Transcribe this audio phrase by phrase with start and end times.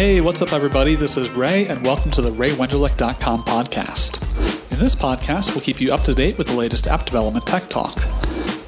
[0.00, 0.94] Hey, what's up, everybody?
[0.94, 4.72] This is Ray, and welcome to the RayWenderlich.com podcast.
[4.72, 7.68] In this podcast, we'll keep you up to date with the latest app development tech
[7.68, 7.94] talk.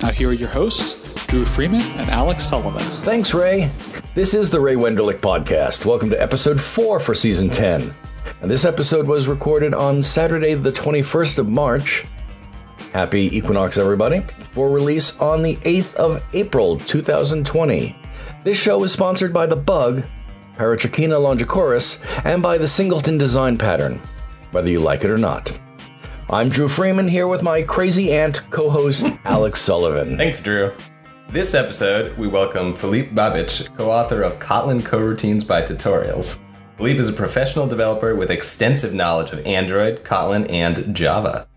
[0.03, 0.93] Now, here are your hosts,
[1.29, 2.83] Drew Freeman and Alex Sullivan.
[2.83, 3.71] Thanks, Ray.
[4.15, 5.87] This is the Ray Wenderlich podcast.
[5.87, 7.95] Welcome to episode four for season 10.
[8.43, 12.05] And this episode was recorded on Saturday, the 21st of March.
[12.93, 14.21] Happy equinox, everybody.
[14.51, 17.97] For release on the 8th of April, 2020.
[18.45, 20.05] This show is sponsored by The Bug,
[20.57, 24.01] Paratrechina longicornis, and by the Singleton Design Pattern,
[24.51, 25.59] whether you like it or not.
[26.31, 30.17] I'm Drew Freeman here with my crazy aunt co host, Alex Sullivan.
[30.17, 30.73] Thanks, Drew.
[31.31, 36.41] This episode, we welcome Filip Babić, co author of Kotlin Coroutines by Tutorials.
[36.77, 41.49] Philippe is a professional developer with extensive knowledge of Android, Kotlin, and Java.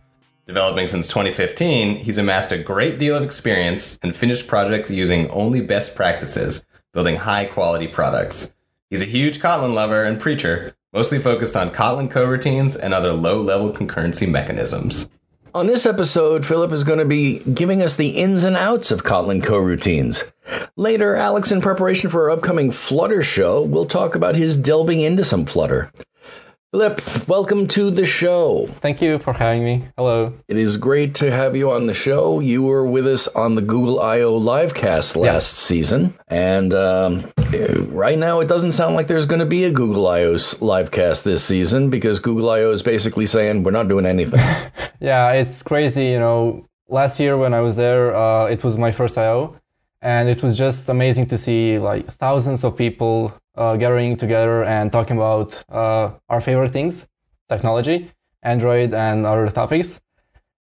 [0.45, 5.59] Developing since 2015, he's amassed a great deal of experience and finished projects using only
[5.59, 8.54] best practices, building high quality products.
[8.91, 13.41] He's a huge Kotlin lover and preacher, mostly focused on Kotlin coroutines and other low
[13.41, 15.09] level concurrency mechanisms.
[15.55, 19.03] On this episode, Filip is going to be giving us the ins and outs of
[19.03, 20.31] Kotlin coroutines.
[20.75, 25.23] Later, Alex, in preparation for our upcoming Flutter show, will talk about his delving into
[25.23, 25.91] some Flutter.
[26.71, 28.65] Filip, welcome to the show.
[28.65, 29.87] Thank you for having me.
[29.97, 30.33] Hello.
[30.47, 32.41] It is great to have you on the show.
[32.41, 35.39] You were with us on the Google I/O livecast last yeah.
[35.39, 37.31] season, and um,
[37.89, 41.43] right now it doesn't sound like there's going to be a Google I/O livecast this
[41.43, 44.39] season because Google I/O is basically saying we're not doing anything.
[44.99, 46.05] yeah, it's crazy.
[46.07, 49.57] You know, last year when I was there, uh, it was my first I/O,
[50.01, 54.91] and it was just amazing to see like thousands of people uh, gathering together and
[54.91, 57.07] talking about uh, our favorite things,
[57.49, 58.11] technology,
[58.43, 60.01] Android, and other topics.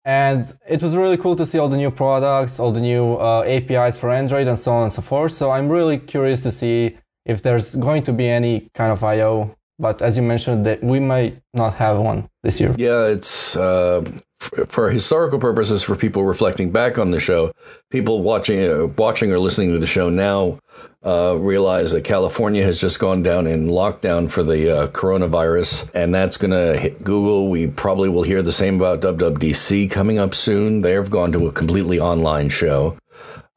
[0.04, 3.44] And it was really cool to see all the new products, all the new uh,
[3.46, 5.34] APIs for Android, and so on and so forth.
[5.34, 9.56] So I'm really curious to see if there's going to be any kind of I/O.
[9.78, 12.74] But as you mentioned, that we might not have one this year.
[12.78, 14.04] Yeah, it's uh,
[14.42, 17.52] for historical purposes for people reflecting back on the show.
[17.90, 20.60] People watching, uh, watching or listening to the show now
[21.06, 26.14] uh, realize that California has just gone down in lockdown for the uh, coronavirus, and
[26.14, 27.50] that's going to hit Google.
[27.50, 30.82] We probably will hear the same about WWDC coming up soon.
[30.82, 32.98] They've gone to a completely online show.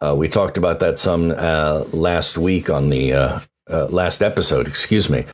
[0.00, 3.40] Uh, we talked about that some uh, last week on the uh,
[3.88, 5.24] last episode, excuse me.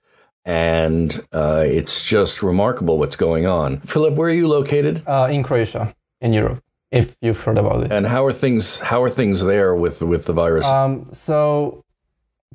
[0.50, 3.81] And it's just remarkable what's going on.
[3.81, 5.03] Filip, where are you located?
[5.37, 7.93] in Croatia, in Europe if you've heard about it.
[7.93, 8.81] And how are things?
[8.81, 10.66] How are things there with with the virus?
[10.66, 11.84] Um, so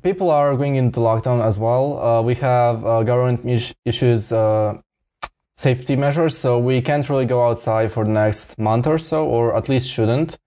[0.02, 1.84] people are going into lockdown as well.
[2.00, 4.78] Uh, we have uh, government is- issues uh,
[5.56, 9.56] safety measures, so we can't really go outside for the next month or so, or
[9.56, 10.38] at least shouldn't.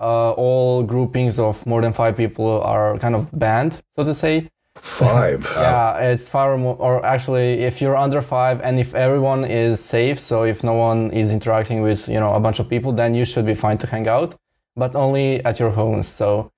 [0.00, 4.48] Uh, all groupings of more than five people are kind of banned, so to say.
[4.82, 5.44] Five.
[5.56, 10.18] yeah, it's far more, or actually, if you're under five and if everyone is safe,
[10.18, 13.24] so if no one is interacting with you know a bunch of people, then you
[13.24, 14.34] should be fine to hang out,
[14.76, 16.08] but only at your homes.
[16.08, 16.50] So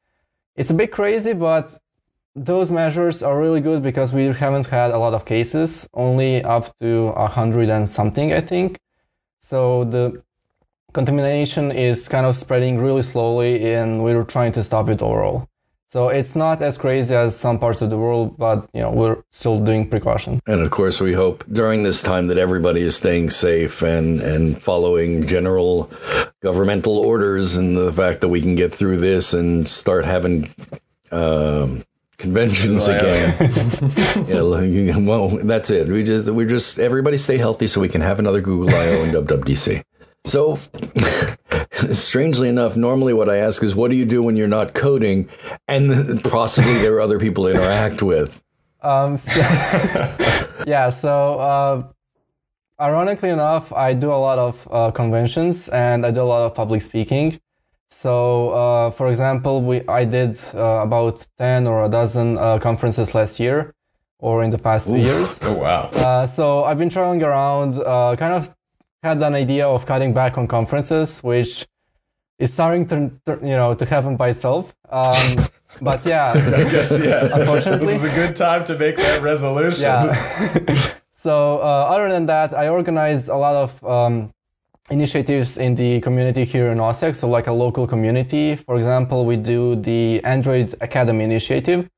[0.57, 1.79] it's a bit crazy, but
[2.35, 6.77] those measures are really good because we haven't had a lot of cases, only up
[6.79, 8.79] to a hundred and something, I think.
[9.41, 10.23] So the
[10.93, 15.49] contamination is kind of spreading really slowly, and we're trying to stop it overall.
[15.91, 19.25] So it's not as crazy as some parts of the world, but you know we're
[19.33, 20.41] still doing precaution.
[20.47, 24.63] And of course, we hope during this time that everybody is staying safe and and
[24.63, 25.91] following general
[26.43, 30.49] governmental orders, and the fact that we can get through this and start having.
[31.11, 31.83] Um,
[32.19, 33.35] conventions oh, again.
[34.29, 35.89] yeah, well, that's it.
[35.89, 39.13] We just we just everybody stay healthy so we can have another Google I/O and
[39.13, 39.83] WWDC.
[40.25, 40.59] So,
[41.93, 45.29] strangely enough, normally what I ask is, "What do you do when you're not coding?"
[45.69, 48.43] And possibly there are other people to interact with.
[48.83, 49.33] Um, so,
[50.67, 50.89] yeah.
[50.91, 51.83] So, uh,
[52.81, 56.55] ironically enough, I do a lot of uh, conventions and I do a lot of
[56.55, 57.41] public speaking.
[57.91, 63.15] So, uh, for example, we I did uh, about ten or a dozen uh, conferences
[63.15, 63.75] last year,
[64.21, 65.39] or in the past two years.
[65.43, 65.91] Oh wow!
[65.93, 68.55] Uh, so I've been traveling around, uh, kind of
[69.03, 71.67] had an idea of cutting back on conferences, which
[72.41, 72.97] is starting to,
[73.27, 74.75] you know to happen by itself.
[74.89, 75.37] Um,
[75.81, 77.29] but yeah, I guess yeah.
[77.33, 79.83] Unfortunately, this is a good time to make that resolution.
[79.83, 80.95] Yeah.
[81.13, 84.33] so uh, other than that, I organize a lot of um,
[84.91, 88.57] initiatives in the community here in Osijek, so like a local community.
[88.57, 91.89] For example, we do the Android Academy initiative,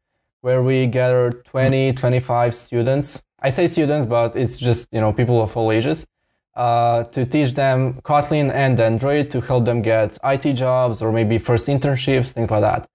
[0.43, 3.23] where we gather 20, 25 students.
[3.41, 6.07] I say students, but it's just, you know, people of all ages,
[6.55, 11.39] uh, to teach them Kotlin and Android to help them get IT jobs or maybe
[11.39, 12.87] first internships, things like that.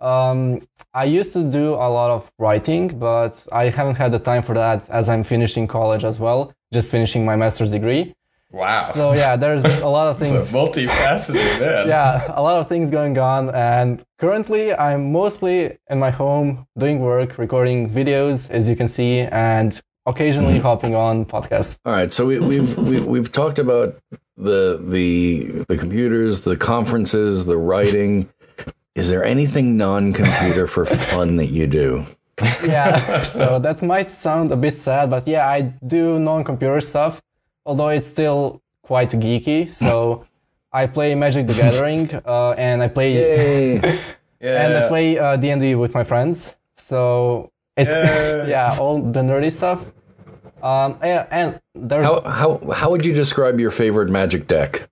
[0.00, 0.60] Um,
[0.92, 4.54] I used to do a lot of writing, but I haven't had the time for
[4.54, 8.14] that as I'm finishing college as well, just finishing my master's degree.
[8.52, 8.90] Wow.
[8.94, 10.50] So yeah, there's a lot of It's things.
[10.50, 11.88] a multifaceted man.
[11.88, 17.00] Yeah, a lot of things going on, and currently I'm mostly in my home doing
[17.00, 21.80] work, recording videos, as you can see, and occasionally hopping on podcasts.
[21.84, 24.00] All right, so we, we've we, we've talked about
[24.36, 28.28] the the the computers, the conferences, the writing.
[28.94, 32.06] Is there anything non-computer for fun that you do?
[32.64, 37.20] yeah, so that might sound a bit sad, but yeah, I do non-computer stuff,
[37.66, 39.70] although it's still quite geeky.
[39.70, 40.24] So
[40.72, 43.76] I play Magic the Gathering, uh, and I play
[44.40, 44.62] Yeah.
[44.64, 46.54] and I play uh, D&D with my friends.
[46.74, 48.46] So it's Yeah.
[48.54, 49.84] yeah, all the nerdy stuff.
[50.62, 54.88] Um, yeah, and there's How how how would you describe your favorite Magic deck?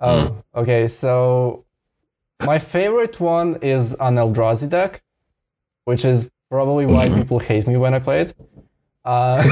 [0.00, 1.64] oh okay, so
[2.44, 5.02] my favorite one is an Eldrazi deck,
[5.84, 8.36] which is probably why people hate me when I play it.
[9.04, 9.42] Uh,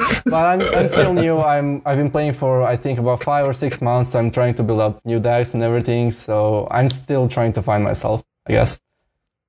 [0.24, 1.38] but I'm, I'm still new.
[1.38, 4.14] I'm I've been playing for I think about five or six months.
[4.14, 6.10] I'm trying to build up new decks and everything.
[6.10, 8.80] So I'm still trying to find myself, I guess.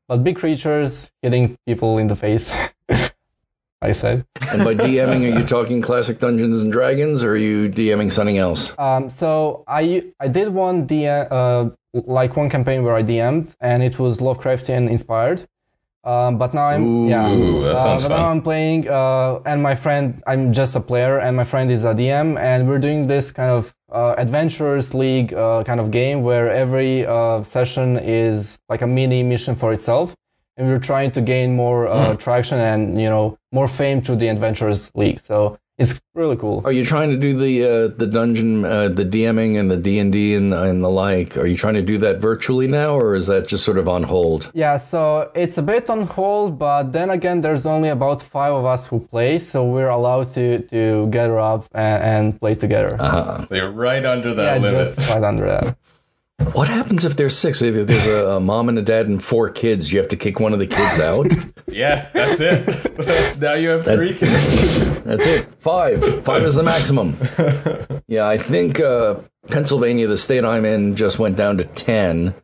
[0.08, 2.52] But big creatures hitting people in the face,
[3.82, 4.26] I said.
[4.52, 8.38] And by DMing, are you talking classic Dungeons and Dragons, or are you DMing something
[8.38, 8.74] else?
[8.78, 13.82] Um, so I I did one DM uh, like one campaign where I DM'd and
[13.84, 15.48] it was Lovecraftian inspired.
[16.04, 17.32] Um, but now I'm yeah.
[17.34, 18.12] Ooh, that Uh, but fun.
[18.12, 21.84] now I'm playing uh, and my friend I'm just a player and my friend is
[21.84, 26.22] a DM and we're doing this kind of uh, adventurers league uh, kind of game
[26.24, 30.16] where every uh, session is like a mini mission for itself
[30.58, 32.18] and we're trying to gain more uh, Hmm.
[32.18, 35.20] traction and you know more fame through the adventurers league.
[35.20, 36.62] So it's really cool.
[36.64, 40.00] Are you trying to do the uh, the dungeon, uh, the DMing, and the D
[40.00, 41.38] and D and and the like?
[41.38, 44.04] Are you trying to do that virtually now, or is that just sort of on
[44.04, 44.52] hold?
[44.54, 48.64] Yeah, so it's a bit on hold, but then again, there's only about five of
[48.64, 52.96] us who play, so we're allowed to to gather up and, and play together.
[52.98, 53.46] Uh-huh.
[53.48, 54.96] So you're right under yeah, that limit.
[54.96, 55.78] just right under that.
[56.52, 57.62] What happens if there's six?
[57.62, 60.18] If if there's a, a mom and a dad and four kids, you have to
[60.18, 61.28] kick one of the kids out.
[61.68, 62.64] Yeah, that's it.
[62.96, 65.02] That's, now you have three kids.
[65.02, 65.48] That's it.
[65.60, 66.24] Five.
[66.24, 67.18] Five is the maximum.
[68.08, 69.16] Yeah, I think uh,
[69.50, 72.36] Pennsylvania, the state I'm in, just went down to ten.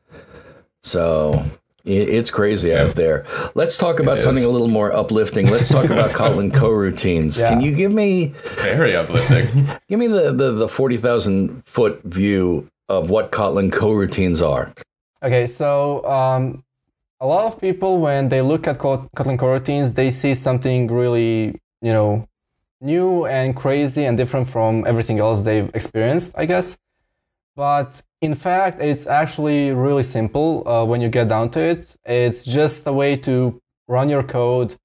[0.81, 1.45] So
[1.85, 3.25] it, it's crazy out there.
[3.53, 5.49] Let's talk about something a little more uplifting.
[5.49, 7.39] Let's talk about Kotlin coroutines.
[7.39, 7.49] Yeah.
[7.49, 9.67] Can you give me Very uplifting.
[9.87, 14.73] give me the the, the forty thousand foot view of what Kotlin coroutines are?
[15.23, 16.63] Okay, so um,
[17.19, 21.59] a lot of people, when they look at Kot- Kotlin coroutines, they see something really,
[21.81, 22.27] you know,
[22.81, 26.77] new and crazy and different from everything else they've experienced, I guess.
[27.55, 31.97] But in fact, it's actually really simple uh, when you get down to it.
[32.05, 34.75] It's just a way to run your code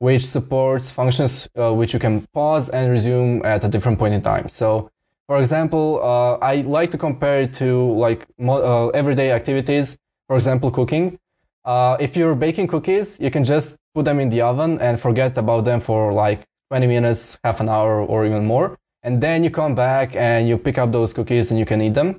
[0.00, 4.22] which supports functions uh, which you can pause and resume at a different point in
[4.22, 4.48] time.
[4.48, 4.90] So,
[5.28, 9.98] for example, uh, I like to compare it to like uh, everyday activities.
[10.26, 11.18] For example, cooking.
[11.64, 15.36] Uh, if you're baking cookies, you can just put them in the oven and forget
[15.36, 18.78] about them for like 20 minutes, half an hour, or even more.
[19.02, 21.94] And then you come back and you pick up those cookies and you can eat
[21.94, 22.18] them.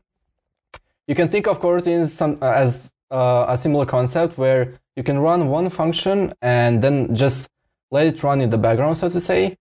[1.08, 5.18] You can think of coroutines some, uh, as uh, a similar concept where you can
[5.18, 7.48] run one function and then just
[7.90, 9.58] let it run in the background, so to say.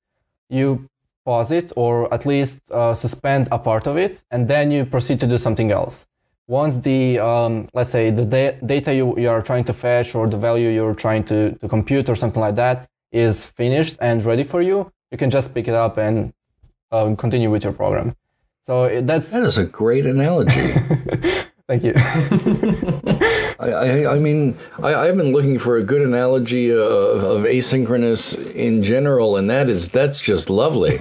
[0.51, 0.89] You
[1.29, 5.19] pause it or at least uh, suspend a part of it, and then you proceed
[5.21, 6.07] to do something else.
[6.47, 10.27] Once the, um, let's say, the da- data you, you are trying to fetch or
[10.27, 14.45] the value you're trying to, to compute or something like that is finished and ready
[14.53, 16.33] for you, you can just pick it up and
[16.93, 18.17] um, continue with your program.
[18.63, 20.69] So that's That is a great analogy.
[21.69, 21.95] thank you.
[23.61, 27.43] I, I, I mean, I, I've been looking for a good analogy uh, of, of
[27.43, 30.97] asynchronous in general, and that is that's just lovely.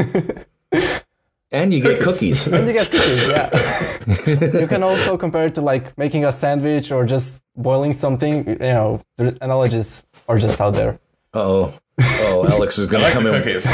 [1.52, 2.48] and you get cookies.
[2.48, 4.60] and you get cookies, yeah.
[4.60, 8.48] you can also compare it to like making a sandwich or just boiling something.
[8.48, 11.00] You know, the analogies are just out there.
[11.36, 13.44] Oh, oh, Alex is gonna like come the in.
[13.44, 13.68] cookies.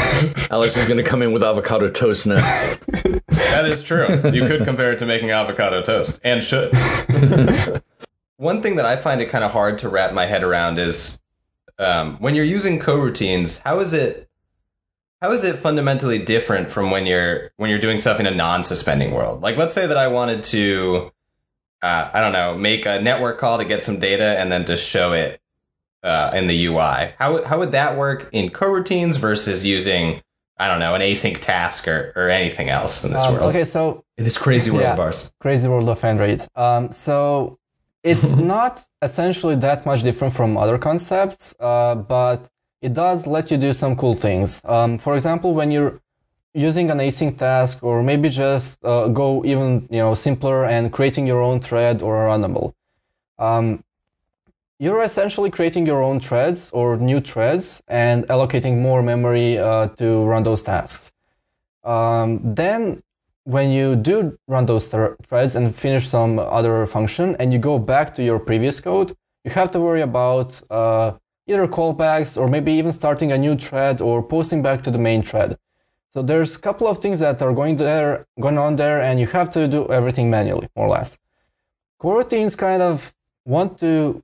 [0.50, 2.36] Alex is going to come in with avocado toast now.
[3.28, 4.20] That is true.
[4.30, 6.70] You could compare it to making avocado toast, and should.
[8.36, 11.20] One thing that I find it kind of hard to wrap my head around is
[11.78, 13.62] um, when you're using coroutines.
[13.62, 14.28] How is it?
[15.22, 19.12] How is it fundamentally different from when you're when you're doing stuff in a non-suspending
[19.12, 19.40] world?
[19.40, 21.12] Like, let's say that I wanted to,
[21.82, 24.76] uh, I don't know, make a network call to get some data and then to
[24.76, 25.40] show it
[26.02, 27.14] uh, in the UI.
[27.18, 30.20] How how would that work in coroutines versus using
[30.58, 33.46] I don't know an async task or, or anything else in this Um, world?
[33.50, 34.92] okay, so In this crazy world Yeah.
[34.92, 35.32] of ours.
[35.40, 36.42] crazy world of Android.
[36.54, 37.58] Um, so
[38.04, 42.48] it's not essentially that much different from other concepts, uh, but
[42.80, 44.60] it does let you do some cool things.
[44.64, 46.00] Um, for example, when you're
[46.54, 51.26] using an async task, or maybe just uh, go even you know simpler and creating
[51.26, 52.74] your own thread or a runnable.
[53.38, 53.82] Um,
[54.78, 60.24] you're essentially creating your own threads or new threads and allocating more memory uh, to
[60.24, 61.12] run those tasks.
[61.84, 63.02] Um, then
[63.44, 67.78] when you do run those th- threads and finish some other function and you go
[67.78, 71.12] back to your previous code, you have to worry about uh,
[71.46, 75.22] either callbacks or maybe even starting a new thread or posting back to the main
[75.22, 75.58] thread.
[76.10, 79.26] So there's a couple of things that are going there, going on there, and you
[79.26, 81.18] have to do everything manually, more or less.
[82.00, 83.12] Coroutines kind of
[83.44, 84.22] want to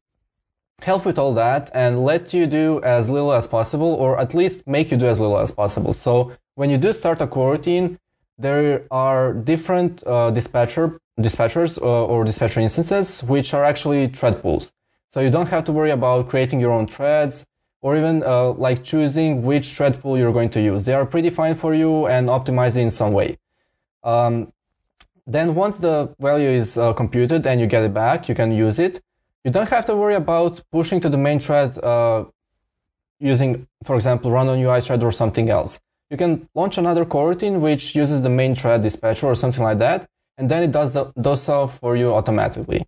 [0.82, 4.66] help with all that and let you do as little as possible, or at least
[4.66, 5.92] make you do as little as possible.
[5.92, 7.98] So when you do start a coroutine,
[8.40, 14.72] there are different uh, dispatcher dispatchers uh, or dispatcher instances which are actually thread pools.
[15.10, 17.46] So you don't have to worry about creating your own threads
[17.82, 20.84] or even uh, like choosing which thread pool you're going to use.
[20.84, 23.38] They are predefined for you and optimized in some way.
[24.02, 24.52] Um,
[25.26, 28.78] then once the value is uh, computed and you get it back, you can use
[28.78, 29.00] it.
[29.44, 32.24] You don't have to worry about pushing to the main thread uh,
[33.18, 35.80] using, for example, run on UI thread or something else
[36.10, 40.08] you can launch another coroutine which uses the main thread dispatcher or something like that,
[40.36, 42.82] and then it does, the, does so for you automatically.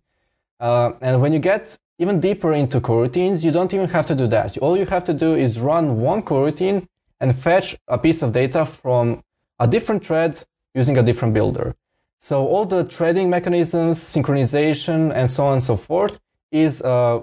[0.59, 4.27] Uh, and when you get even deeper into coroutines, you don't even have to do
[4.27, 4.57] that.
[4.57, 6.87] All you have to do is run one coroutine
[7.19, 9.23] and fetch a piece of data from
[9.59, 11.75] a different thread using a different builder.
[12.19, 16.19] So all the threading mechanisms, synchronization, and so on and so forth
[16.51, 17.21] is uh,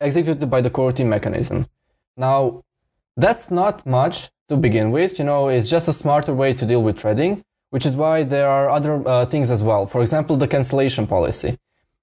[0.00, 1.66] executed by the coroutine mechanism.
[2.16, 2.62] Now,
[3.16, 5.18] that's not much to begin with.
[5.18, 8.48] You know, it's just a smarter way to deal with threading, which is why there
[8.48, 9.86] are other uh, things as well.
[9.86, 11.56] For example, the cancellation policy.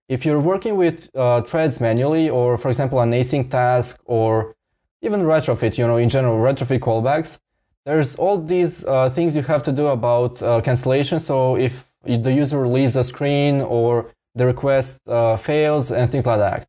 [0.08, 4.56] If you're working with uh, threads manually, or for example, an async task, or
[5.02, 7.40] even retrofit, you know, in general, retrofit callbacks,
[7.86, 11.18] there's all these uh, things you have to do about uh, cancellation.
[11.20, 16.40] So if the user leaves a screen or the request uh, fails and things like
[16.40, 16.68] that.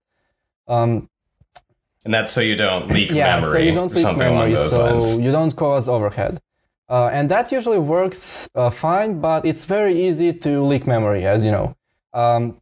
[0.69, 1.09] Um,
[2.05, 3.53] and that's so you don't leak yeah, memory.
[3.53, 5.21] so you don't leak memory, so lines.
[5.21, 6.41] you don't cause overhead.
[6.89, 11.45] Uh, and that usually works uh, fine, but it's very easy to leak memory, as
[11.45, 11.75] you know.
[12.13, 12.61] Um,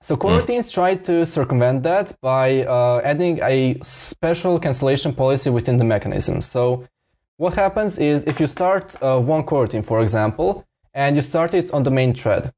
[0.00, 0.22] so hmm.
[0.22, 0.72] coroutines mm.
[0.72, 6.40] try to circumvent that by uh, adding a special cancellation policy within the mechanism.
[6.40, 6.86] So
[7.36, 11.72] what happens is if you start uh, one coroutine, for example, and you start it
[11.72, 12.52] on the main thread,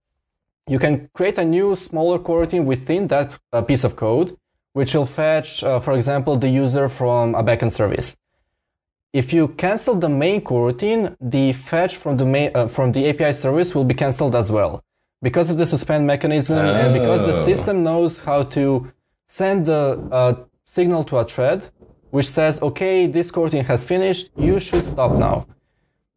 [0.66, 4.36] you can create a new smaller coroutine within that uh, piece of code
[4.74, 8.16] which will fetch, uh, for example, the user from a backend service.
[9.12, 13.32] If you cancel the main coroutine, the fetch from the main, uh, from the API
[13.32, 14.82] service will be canceled as well.
[15.22, 16.74] Because of the suspend mechanism oh.
[16.74, 17.44] and because the oh.
[17.44, 18.92] system knows how to
[19.28, 21.70] send the uh, signal to a thread,
[22.10, 25.46] which says, okay, this coroutine has finished, you should stop now.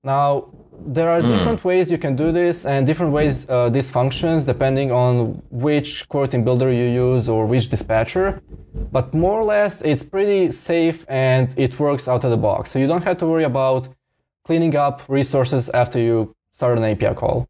[0.04, 0.50] Now,
[0.86, 1.28] there are mm.
[1.28, 6.08] different ways you can do this and different ways uh, this functions depending on which
[6.10, 8.42] coroutine builder you use or which dispatcher.
[8.92, 12.72] But more or less, it's pretty safe and it works out of the box.
[12.72, 13.90] So you don't have to worry about
[14.46, 17.48] cleaning up resources after you start an API call.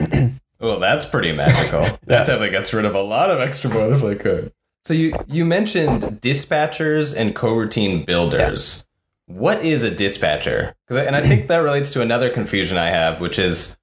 [0.58, 1.82] well, that's pretty magical.
[1.82, 1.96] yeah.
[2.06, 4.52] That definitely gets rid of a lot of extra boilerplate code.
[4.84, 8.78] So you, you mentioned dispatchers and coroutine builders.
[8.78, 8.87] Yeah
[9.28, 10.74] what is a dispatcher?
[10.86, 13.76] Because and I think that relates to another confusion I have, which is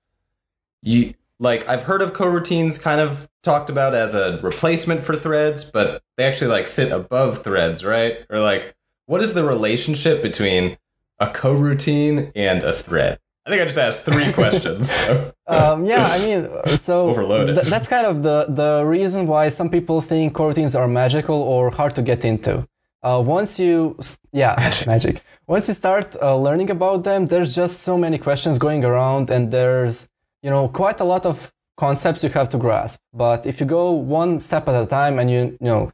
[0.81, 5.69] you like I've heard of coroutines kind of talked about as a replacement for threads,
[5.71, 8.25] but they actually like sit above threads, right?
[8.29, 8.75] Or like
[9.05, 10.77] what is the relationship between
[11.19, 13.19] a coroutine and a thread?
[13.45, 14.89] I think I just asked three questions.
[14.89, 15.31] So.
[15.45, 17.13] um, yeah, I mean, so
[17.45, 21.69] th- that's kind of the the reason why some people think coroutines are magical or
[21.69, 22.67] hard to get into.
[23.05, 23.95] Uh, once you,
[24.31, 24.87] yeah, magic.
[24.87, 25.21] magic.
[25.45, 29.51] Once you start uh, learning about them, there's just so many questions going around, and
[29.51, 30.09] there's,
[30.41, 32.99] you know, quite a lot of concepts you have to grasp.
[33.13, 35.91] But if you go one step at a time and you, you know,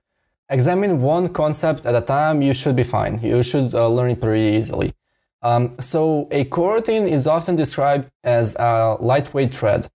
[0.50, 3.20] examine one concept at a time, you should be fine.
[3.22, 4.94] You should uh, learn it pretty easily.
[5.41, 9.89] Um, so a coroutine is often described as a lightweight thread.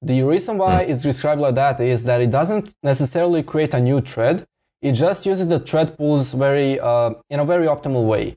[0.00, 0.90] The reason why hmm.
[0.90, 4.46] it's described like that is that it doesn't necessarily create a new thread
[4.80, 8.36] it just uses the thread pools very uh, in a very optimal way.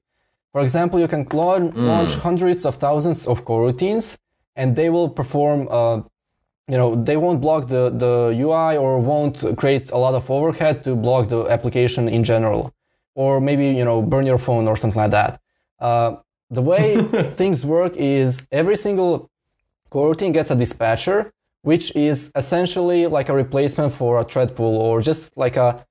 [0.52, 1.88] For example, you can launch, mm.
[1.88, 4.18] launch hundreds of thousands of coroutines,
[4.56, 5.68] and they will perform.
[5.70, 6.02] Uh,
[6.68, 10.84] you know, they won't block the, the UI or won't create a lot of overhead
[10.86, 12.74] to block the application in general,
[13.16, 15.42] or maybe you know burn your phone or something like that.
[15.80, 16.18] Uh,
[16.50, 16.96] the way
[17.32, 19.30] things work is every single
[19.90, 21.34] coroutine gets a dispatcher,
[21.64, 25.86] which is essentially like a replacement for a thread pool or just like a.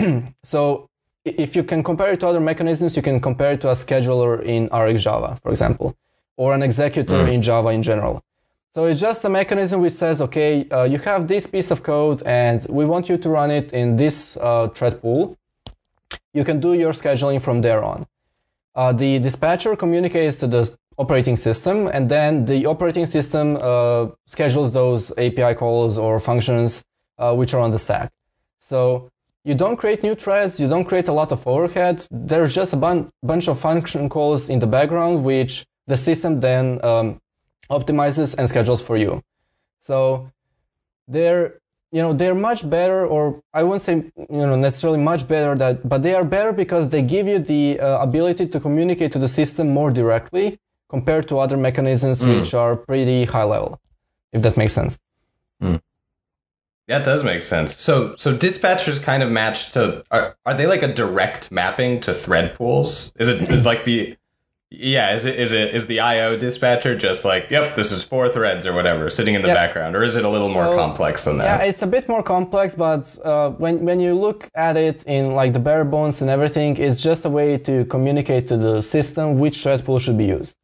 [0.42, 0.88] so
[1.24, 4.42] if you can compare it to other mechanisms, you can compare it to a scheduler
[4.42, 5.96] in RxJava, for example,
[6.36, 8.22] or an executor in Java in general.
[8.72, 12.22] So it's just a mechanism which says, okay, uh, you have this piece of code
[12.24, 15.36] and we want you to run it in this uh, thread pool.
[16.32, 18.06] You can do your scheduling from there on.
[18.76, 24.72] Uh, the dispatcher communicates to the operating system and then the operating system uh, schedules
[24.72, 26.84] those API calls or functions
[27.18, 28.12] uh, which are on the stack.
[28.60, 29.10] So
[29.44, 32.06] you don't create new threads, you don't create a lot of overhead.
[32.10, 36.64] There's just a bun- bunch of function calls in the background which the system then
[36.84, 37.20] um,
[37.70, 39.22] optimizes and schedules for you.
[39.78, 40.30] So
[41.08, 41.58] they're
[41.92, 45.88] you know they're much better or i won't say you know necessarily much better that
[45.88, 49.26] but they are better because they give you the uh, ability to communicate to the
[49.26, 50.46] system more directly
[50.88, 52.28] compared to other mechanisms Mm.
[52.38, 53.80] which are pretty high level
[54.32, 55.00] if that makes sense
[56.88, 57.76] That does make sense.
[57.76, 62.12] So, so dispatchers kind of match to are, are they like a direct mapping to
[62.12, 63.12] thread pools?
[63.16, 64.16] Is it is like the
[64.72, 68.28] yeah, is it is it is the IO dispatcher just like, yep, this is four
[68.28, 69.54] threads or whatever sitting in the Yeah.
[69.54, 71.44] background or is it a little more complex than that?
[71.44, 75.34] yeah it's a bit more complex but uh, when, when you look at it in
[75.34, 79.40] like the bare bones and everything it's just a way to communicate to the system
[79.40, 80.56] which thread pool should be used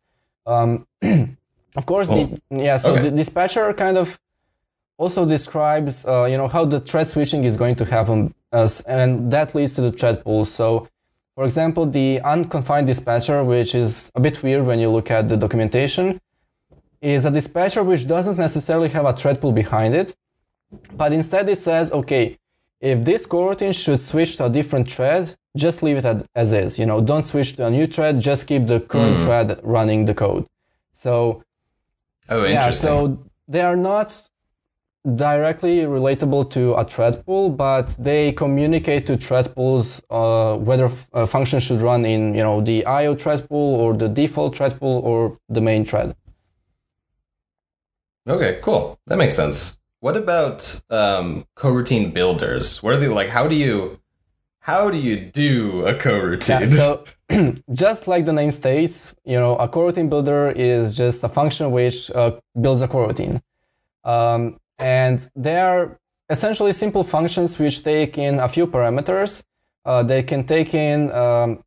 [0.47, 0.87] um,
[1.77, 3.03] of course the, yeah so Okay.
[3.03, 4.21] the dispatcher kind of
[4.99, 9.31] also describes uh, you know how the thread switching is going to happen as, and
[9.31, 10.45] that leads to the thread pool.
[10.45, 10.89] So
[11.35, 15.37] for example the unconfined dispatcher which is a bit weird when you look at the
[15.37, 16.21] documentation
[17.01, 20.17] is a dispatcher which doesn't necessarily have a thread pool behind it
[20.97, 22.39] but instead it says okay
[22.81, 26.79] if this coroutine should switch to a different thread just leave it as is.
[26.79, 30.15] You know don't switch to a new thread just keep the current thread running the
[30.15, 30.47] code.
[30.93, 31.43] So
[32.29, 34.29] oh, yeah, so they are not
[35.15, 41.27] directly relatable to a thread pool, but they communicate to thread pools uh, whether a
[41.27, 45.01] function should run in you know the IO thread pool or the default thread pool
[45.05, 46.17] or the main thread.
[48.29, 48.99] Okay, cool.
[49.07, 49.79] That makes sense.
[50.01, 52.83] What about um, coroutine builders?
[52.83, 53.29] What are they like?
[53.29, 54.01] How do you
[54.61, 56.61] how do you do a coroutine?
[56.63, 57.05] Yeah, so
[57.73, 62.11] just like the name states, you know, a coroutine builder is just a function which
[62.11, 63.41] uh, builds a coroutine.
[64.05, 69.45] Um, and they are essentially simple functions which take in a few parameters.
[69.85, 71.63] Uh, they can take in um,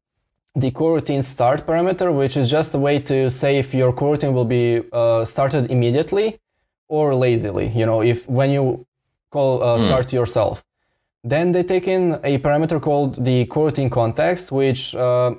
[0.55, 4.45] the coroutine start parameter, which is just a way to say if your coroutine will
[4.45, 6.39] be uh, started immediately
[6.87, 7.67] or lazily.
[7.69, 8.85] You know, if when you
[9.31, 10.63] call uh, start yourself.
[11.23, 15.35] Then they take in a parameter called the coroutine context, which uh,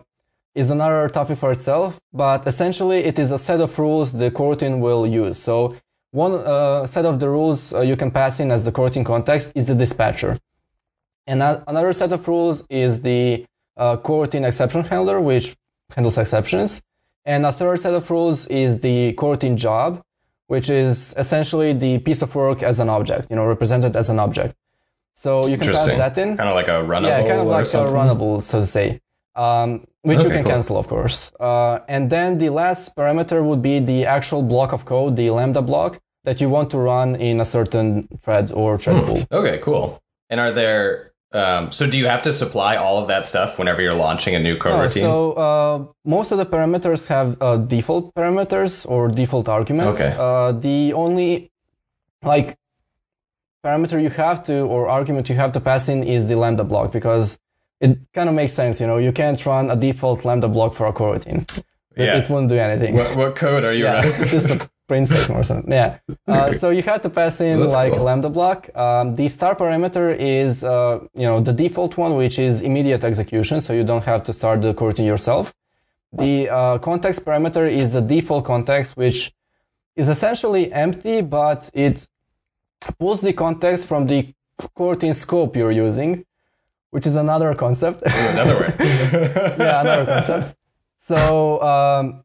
[0.54, 2.00] is another topic for itself.
[2.12, 5.38] But essentially, it is a set of rules the coroutine will use.
[5.38, 5.74] So
[6.12, 9.52] one uh, set of the rules uh, you can pass in as the coroutine context
[9.54, 10.38] is the dispatcher.
[11.26, 13.46] And another set of rules is the
[13.76, 15.56] uh, coroutine exception handler, which
[15.94, 16.82] handles exceptions.
[17.24, 20.02] And a third set of rules is the coroutine job,
[20.48, 24.18] which is essentially the piece of work as an object, you know, represented as an
[24.18, 24.56] object.
[25.14, 26.36] So you can pass that in.
[26.36, 29.00] kind of like a runnable Yeah, kind of like a runnable, so to say,
[29.34, 30.52] um, which you can cool.
[30.52, 31.32] cancel, of course.
[31.38, 35.62] Uh, and then the last parameter would be the actual block of code, the lambda
[35.62, 39.26] block that you want to run in a certain thread or thread pool.
[39.32, 40.02] Okay, cool.
[40.28, 43.80] And are there um, so do you have to supply all of that stuff whenever
[43.80, 45.00] you're launching a new coroutine?
[45.00, 50.00] so uh, most of the parameters have uh, default parameters or default arguments.
[50.00, 50.16] Okay.
[50.18, 51.52] Uh, the only
[52.24, 52.58] like
[53.64, 56.90] parameter you have to or argument you have to pass in is the lambda block
[56.90, 57.38] because
[57.80, 58.80] it kind of makes sense.
[58.80, 61.42] You know, you can't run a default lambda block for a coroutine.
[61.96, 62.18] It, Yeah.
[62.18, 62.94] it wouldn't do anything.
[62.94, 64.28] what, what code are you yeah, running?
[64.28, 65.72] just a print statement or something.
[65.72, 65.98] Yeah.
[66.26, 68.02] Uh, so you have to pass in That's like cool.
[68.02, 68.60] a lambda block.
[68.76, 73.60] Um, the star parameter is uh, you know the default one, which is immediate execution,
[73.60, 75.52] so you don't have to start the coroutine yourself.
[76.12, 79.32] The uh, context parameter is the default context, which
[79.96, 82.08] is essentially empty, but it
[82.98, 84.32] pulls the context from the
[84.78, 86.24] coroutine scope you're using,
[86.90, 88.02] which is another concept.
[88.02, 88.74] Another way.
[89.58, 90.56] yeah, another concept.
[90.96, 92.24] So um,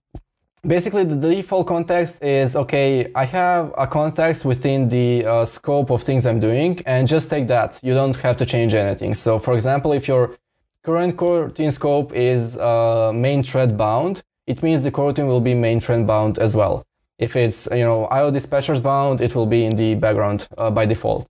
[0.66, 3.12] basically, the default context is okay.
[3.16, 7.48] I have a context within the uh, scope of things I'm doing, and just take
[7.48, 7.80] that.
[7.84, 9.16] You don't have to change anything.
[9.16, 10.38] So, for example, if your
[10.84, 15.80] current coroutine scope is uh, main thread bound, it means the coroutine will be main
[15.80, 16.86] thread bound as well.
[17.18, 20.86] If it's you know IO dispatchers bound, it will be in the background uh, by
[20.86, 21.28] default.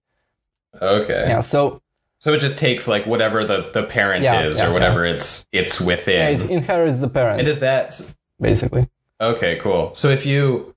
[0.82, 1.26] okay.
[1.28, 1.41] Yeah.
[1.41, 1.82] So
[2.19, 5.45] So it just takes like whatever the, the parent Yeah, is yeah, or whatever it's
[5.51, 6.19] it's within.
[6.39, 7.88] yeah, it inherits the parent and is that
[8.41, 8.88] basically.
[9.21, 9.58] okay?
[9.58, 9.93] Cool.
[9.95, 10.73] So if you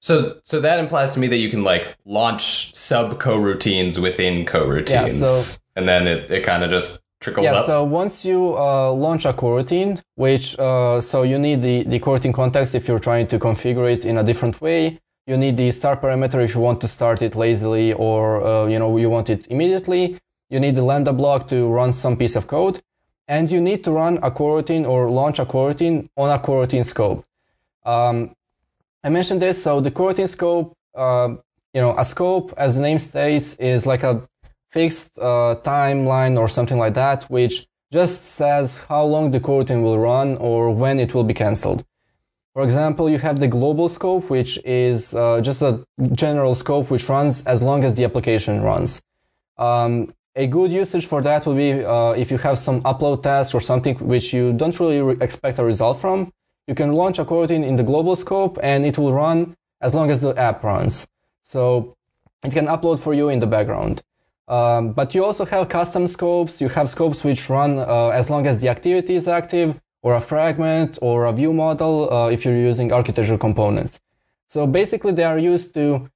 [0.00, 4.90] So so that implies to me that you can like launch sub coroutines within coroutines.
[5.20, 7.66] Yeah, so- and then it, it kind of just trickles Yeah, up.
[7.66, 12.32] so once you uh, launch a coroutine, which uh, so you need the, the coroutine
[12.34, 15.00] context if you're trying to configure it in a different way.
[15.26, 18.78] You need the start parameter if you want to start it lazily or uh, you
[18.78, 20.18] know you want it immediately.
[20.50, 22.82] You need the lambda block to run some piece of code,
[23.28, 27.24] and you need to run a coroutine or launch a coroutine on a coroutine scope.
[27.84, 28.34] Um,
[29.04, 31.36] I mentioned this, so the coroutine scope, uh,
[31.72, 34.28] you know, a scope, as the name states, is like a
[34.70, 39.98] fixed uh, timeline or something like that, which just says how long the coroutine will
[39.98, 41.84] run or when it will be cancelled.
[42.54, 47.08] For example, you have the global scope, which is uh, just a general scope which
[47.08, 49.00] runs as long as the application runs.
[49.56, 53.54] Um, a good usage for that would be uh, if you have some upload task
[53.54, 56.32] or something which you don't really re- expect a result from,
[56.66, 60.10] you can launch a coroutine in the global scope and it will run as long
[60.10, 61.06] as the app runs.
[61.42, 61.96] So
[62.42, 64.02] it can upload for you in the background.
[64.48, 66.60] Um, but you also have custom scopes.
[66.60, 70.20] You have scopes which run uh, as long as the activity is active, or a
[70.20, 74.00] fragment, or a view model uh, if you're using architecture components.
[74.48, 76.10] So basically, they are used to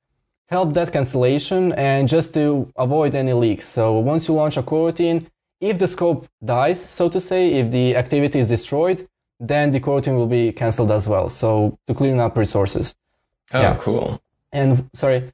[0.49, 3.67] help that cancellation and just to avoid any leaks.
[3.67, 5.27] So once you launch a coroutine,
[5.61, 9.09] if the scope dies, so to say, if the activity is destroyed,
[9.41, 11.29] then the coroutine will be cancelled as well.
[11.29, 12.95] So to clean up resources.
[13.53, 13.77] oh, yeah.
[13.81, 14.21] cool.
[14.53, 15.33] And sorry,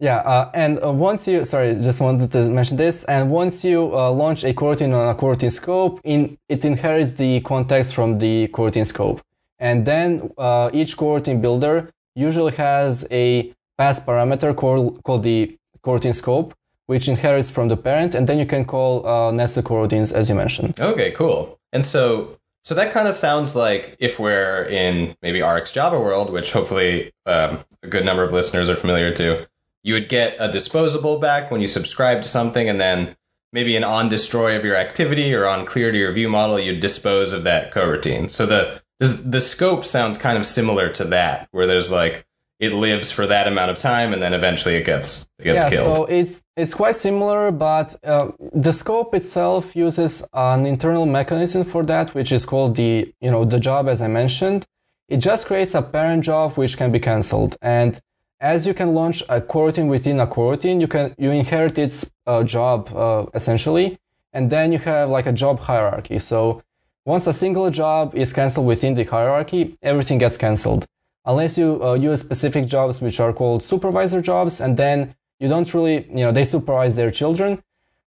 [0.00, 3.04] yeah, uh, and uh, once you sorry, just wanted to mention this.
[3.04, 7.40] And once you uh, launch a coroutine on a coroutine scope, in it inherits the
[7.40, 9.20] context from the coroutine scope,
[9.58, 16.14] and then uh, each coroutine builder usually has a pass parameter called called the coroutine
[16.14, 16.54] scope,
[16.86, 20.34] which inherits from the parent, and then you can call uh, nested coroutines as you
[20.34, 20.78] mentioned.
[20.80, 21.58] Okay, cool.
[21.72, 26.30] And so so that kind of sounds like if we're in maybe RX Java world,
[26.30, 29.46] which hopefully um, a good number of listeners are familiar to,
[29.82, 33.16] you would get a disposable back when you subscribe to something, and then
[33.52, 36.80] maybe an on destroy of your activity or on clear to your view model, you'd
[36.80, 38.28] dispose of that coroutine.
[38.28, 42.26] So the the scope sounds kind of similar to that, where there's like
[42.58, 45.70] it lives for that amount of time, and then eventually it gets it gets yeah,
[45.70, 45.96] killed.
[45.96, 51.84] so it's it's quite similar, but uh, the scope itself uses an internal mechanism for
[51.84, 54.66] that, which is called the you know the job, as I mentioned.
[55.08, 58.00] It just creates a parent job which can be cancelled, and
[58.40, 62.42] as you can launch a coroutine within a coroutine, you can you inherit its uh,
[62.42, 63.98] job uh, essentially,
[64.32, 66.18] and then you have like a job hierarchy.
[66.18, 66.62] So
[67.04, 70.86] once a single job is cancelled within the hierarchy, everything gets cancelled
[71.28, 75.72] unless you uh, use specific jobs which are called supervisor jobs and then you don't
[75.74, 77.62] really you know they supervise their children.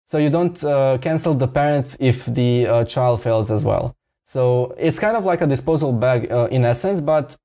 [0.06, 3.96] So you don't uh, cancel the parents if the uh, child fails as well.
[4.24, 7.36] So it's kind of like a disposable bag uh, in essence but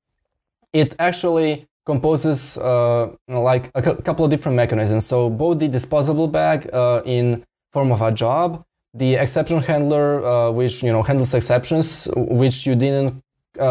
[0.72, 5.06] it actually composes uh, like a cou- couple of different mechanisms.
[5.06, 8.64] So both the disposable bag uh, in form of a job
[8.94, 13.22] the exception handler which you know handles exceptions which you didn't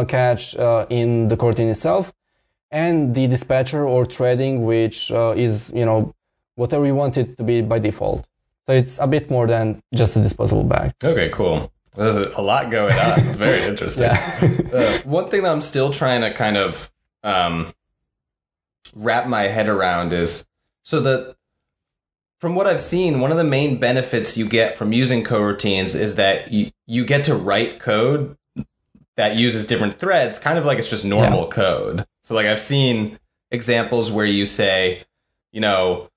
[0.05, 2.13] catch uh, in the coroutine itself,
[2.71, 6.13] and the dispatcher or threading, which uh, is you know
[6.55, 8.27] whatever you want it to be by default.
[8.67, 10.93] So it's a bit more than just a disposable bag.
[11.03, 11.71] Okay, cool.
[11.95, 13.19] There's a, a lot going on.
[13.21, 14.05] It's very interesting.
[14.05, 16.91] uh, one thing that I'm still trying to kind of
[17.23, 17.73] um,
[18.93, 20.47] wrap my head around is
[20.83, 21.35] so that
[22.39, 26.15] from what I've seen, one of the main benefits you get from using coroutines is
[26.17, 28.36] that you, you get to write code
[29.17, 32.05] that uses different threads, kind of like it's just normal code.
[32.21, 33.19] So, like, I've seen
[33.51, 35.03] examples where you say,
[35.51, 36.09] you know,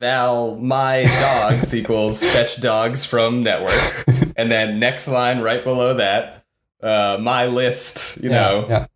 [0.00, 4.04] val my dogs equals fetch dogs from network,
[4.36, 6.44] and then next line right below that,
[6.82, 8.86] uh, my list, you know, yeah.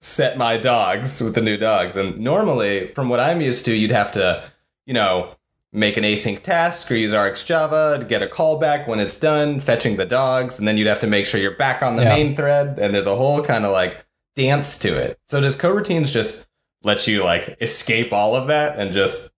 [0.00, 1.96] set my dogs with the new dogs.
[1.96, 4.44] And normally, from what I'm used to, you'd have to,
[4.86, 5.34] you know,
[5.74, 9.96] make an async task or use RxJava to get a callback when it's done, fetching
[9.96, 12.14] the dogs, and then you'd have to make sure you're back on the Yeah.
[12.14, 12.78] main thread.
[12.78, 14.04] And there's a whole kind of like
[14.36, 15.18] dance to it.
[15.26, 16.46] So does coroutines just
[16.82, 19.32] let you like escape all of that and just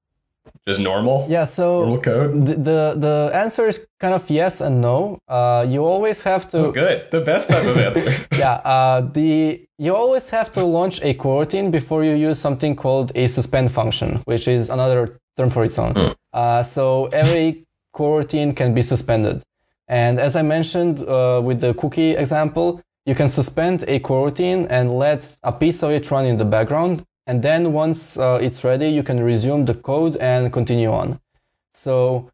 [0.69, 1.45] just normal Yeah.
[1.45, 2.47] So normal code?
[2.47, 5.19] the, the the answer is kind of yes and no.
[5.29, 6.59] Uh, you always have to.
[6.67, 8.11] Oh, good, the best type of answer.
[8.37, 13.13] yeah, uh, the you always have to launch a coroutine before you use something called
[13.15, 15.95] a suspend function, which is another term for its own.
[16.33, 19.43] Uh, so every coroutine can be suspended,
[19.89, 24.99] and as I mentioned uh, with the cookie example, you can suspend a coroutine and
[24.99, 28.89] let a piece of it run in the background, and then once uh, it's ready,
[28.89, 31.21] you can resume the code and continue on.
[31.73, 32.31] So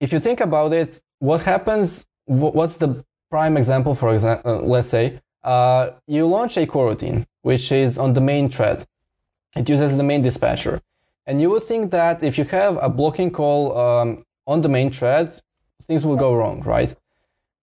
[0.00, 2.06] if you think about it, what happens?
[2.26, 3.94] What's the prime example?
[3.94, 8.48] For example, uh, let's say uh, you launch a coroutine which is on the main
[8.48, 8.84] thread,
[9.56, 10.80] It uses the main dispatcher.
[11.26, 14.90] And you would think that if you have a blocking call um, on the main
[14.90, 15.32] thread,
[15.82, 16.94] things will go wrong, right?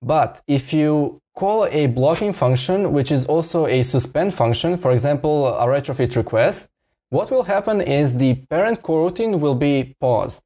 [0.02, 5.48] But if you call a blocking function, which is also a suspend function, for example,
[5.48, 6.70] a retrofit request,
[7.10, 10.42] what will happen is the parent coroutine will be paused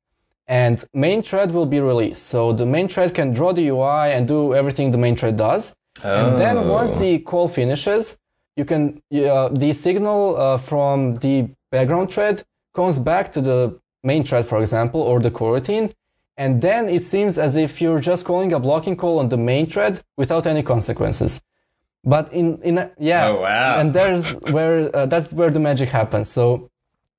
[0.47, 2.23] and main thread will be released.
[2.27, 5.75] So the main thread can draw the UI and do everything the main thread does.
[6.03, 6.10] Oh.
[6.10, 8.17] And then once the call finishes,
[8.56, 12.43] you can uh, the signal uh, from the background thread
[12.80, 13.60] comes back to the
[14.12, 15.88] main thread, for example, or the coroutine,
[16.44, 19.66] and then it seems as if you're just calling a blocking call on the main
[19.74, 21.32] thread without any consequences.
[22.13, 23.80] But in in a, yeah, oh, wow.
[23.80, 26.28] and there's where uh, that's where the magic happens.
[26.38, 26.46] So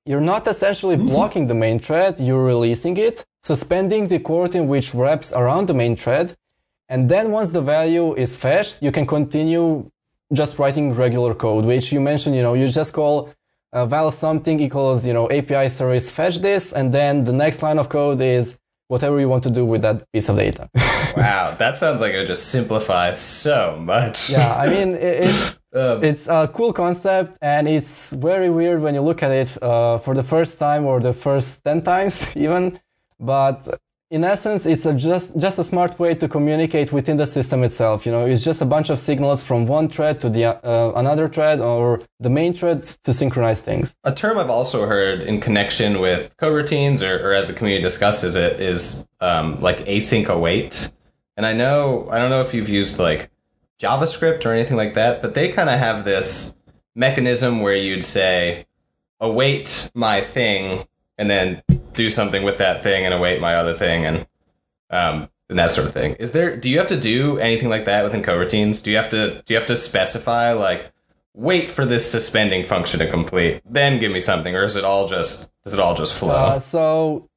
[0.09, 1.13] you're not essentially mm-hmm.
[1.13, 3.17] blocking the main thread, you're releasing it,
[3.51, 6.27] suspending the coroutine which wraps around the main thread,
[6.93, 9.67] and then once the value is fetched, you can continue
[10.39, 13.13] just writing regular code, which you mentioned, you know, you just call
[13.73, 17.77] uh, val something equals, you know, API service fetch this, and then the next line
[17.77, 20.69] of code is whatever you want to do with that piece of data.
[21.15, 24.29] wow, that sounds like it just simplifies so much.
[24.29, 28.95] yeah, I mean, it, it um, it's a cool concept, and it's very weird when
[28.95, 32.79] you look at it uh, for the first time or the first ten times even.
[33.19, 33.79] But
[34.11, 38.05] in essence, it's a just just a smart way to communicate within the system itself.
[38.05, 41.27] You know, it's just a bunch of signals from one thread to the uh, another
[41.27, 43.95] thread or the main thread to synchronize things.
[44.03, 48.35] A term I've also heard in connection with coroutines, or, or as the community discusses
[48.35, 50.91] it, is um, like async await.
[51.37, 53.29] And I know I don't know if you've used like
[53.79, 56.55] JavaScript or anything like that, but they kind of have this
[56.95, 58.65] mechanism where you'd say
[59.19, 61.61] await my thing and then
[61.99, 64.17] do something with that thing and await my other thing and
[64.89, 66.15] um, and that sort of thing.
[66.15, 68.81] Is there do you have to do anything like that within coroutines?
[68.83, 70.91] Do you have to do you have to specify like
[71.33, 75.07] wait for this suspending function to complete, then give me something, or is it all
[75.07, 76.35] just does it all just flow?
[76.35, 77.29] Uh, so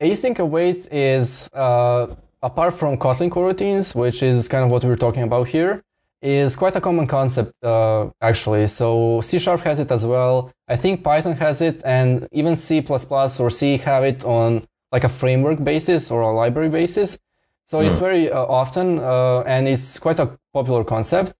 [0.00, 2.06] async await is uh,
[2.42, 5.82] apart from Kotlin coroutines, which is kind of what we're talking about here,
[6.22, 8.68] is quite a common concept uh, actually.
[8.68, 10.52] So C Sharp has it as well.
[10.68, 15.08] I think Python has it, and even C++ or C have it on like a
[15.08, 17.18] framework basis or a library basis.
[17.66, 17.86] So mm.
[17.86, 18.04] it's hmm.
[18.04, 21.34] very uh, often, uh, and it's quite a popular concept.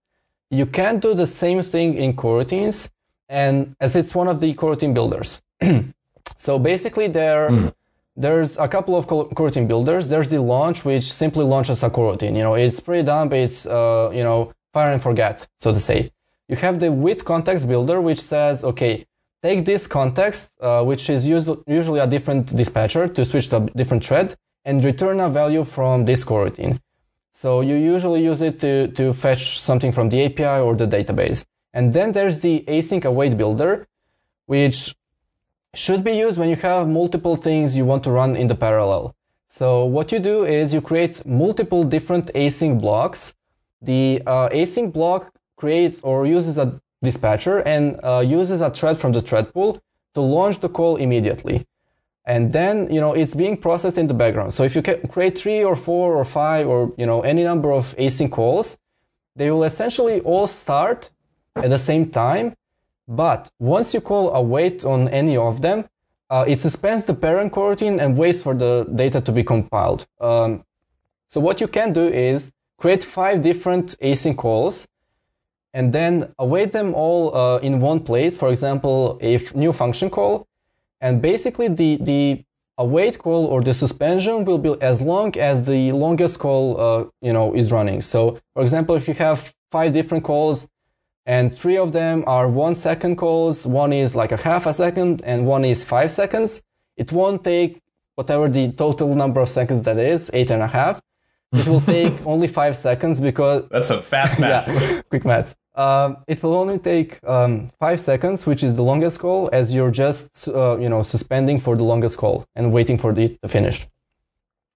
[0.51, 2.91] You can do the same thing in coroutines,
[3.29, 5.43] and as it's one of the coroutine builders.
[6.37, 7.49] so basically, there.
[7.49, 7.73] Mm.
[8.15, 10.07] There's a couple of coroutine builders.
[10.07, 12.37] There's the launch, which simply launches a coroutine.
[12.37, 13.33] You know, it's pretty dumb.
[13.33, 16.09] It's uh, you know fire and forget, so to say.
[16.49, 19.07] You have the with context builder, which says, okay,
[19.43, 24.05] take this context, uh, which is usually a different dispatcher to switch to a different
[24.05, 26.79] thread and return a value from this coroutine.
[27.33, 31.45] So you usually use it to, to fetch something from the API or the database.
[31.73, 33.87] And then there's the async await builder,
[34.47, 34.95] which
[35.75, 39.15] should be used when you have multiple things you want to run in the parallel.
[39.49, 43.33] So what you do is you create multiple different async blocks
[43.83, 49.13] the uh, async block creates or uses a dispatcher and uh, uses a thread from
[49.13, 49.83] the thread pool
[50.15, 51.67] to launch the call immediately.
[52.25, 54.55] And then, you know, it's being processed in the background.
[54.55, 57.73] So if you can create three or four or five or, you know, any number
[57.73, 58.79] of async calls,
[59.35, 61.11] they will essentially all start
[61.57, 62.55] at the same time.
[63.09, 65.89] But once you call await on any of them,
[66.31, 70.07] uh, it suspends the parent coroutine and waits for the data to be compiled.
[70.21, 70.65] Um,
[71.27, 74.89] so what you can do is create five different async calls
[75.73, 78.37] and then await them all uh, in one place.
[78.37, 80.49] For example, a new function call.
[81.01, 82.45] And basically the, the
[82.77, 87.33] await call or the suspension will be as long as the longest call, uh, you
[87.33, 88.03] know, is running.
[88.03, 90.69] So for example, if you have five different calls
[91.25, 95.23] and three of them are one second calls, one is like a half a second
[95.25, 96.61] and one is five seconds,
[96.97, 97.79] it won't take
[98.17, 101.01] whatever the total number of seconds that is, eight and a half
[101.53, 104.69] it will take only five seconds because that's a fast math.
[104.69, 105.55] yeah, quick math.
[105.75, 109.91] Um, it will only take um, five seconds, which is the longest call, as you're
[109.91, 113.87] just uh, you know suspending for the longest call and waiting for it to finish.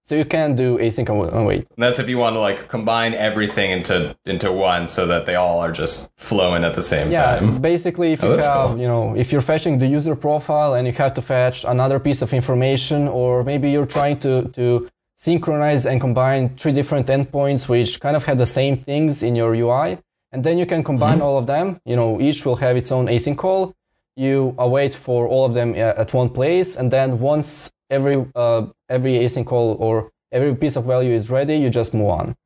[0.07, 1.67] So you can do async and wait.
[1.75, 5.35] And that's if you want to like combine everything into into one, so that they
[5.35, 7.55] all are just flowing at the same yeah, time.
[7.55, 8.79] Yeah, basically, if oh, you have cool.
[8.79, 12.23] you know if you're fetching the user profile and you have to fetch another piece
[12.23, 18.00] of information, or maybe you're trying to to synchronize and combine three different endpoints which
[18.00, 19.98] kind of have the same things in your UI.
[20.31, 21.22] And then you can combine mm-hmm.
[21.22, 21.81] all of them.
[21.85, 23.74] You know, each will have its own async call.
[24.16, 26.76] You await for all of them uh, at one place.
[26.76, 31.57] And then once every, uh, every async call or every piece of value is ready,
[31.57, 32.37] you just move on.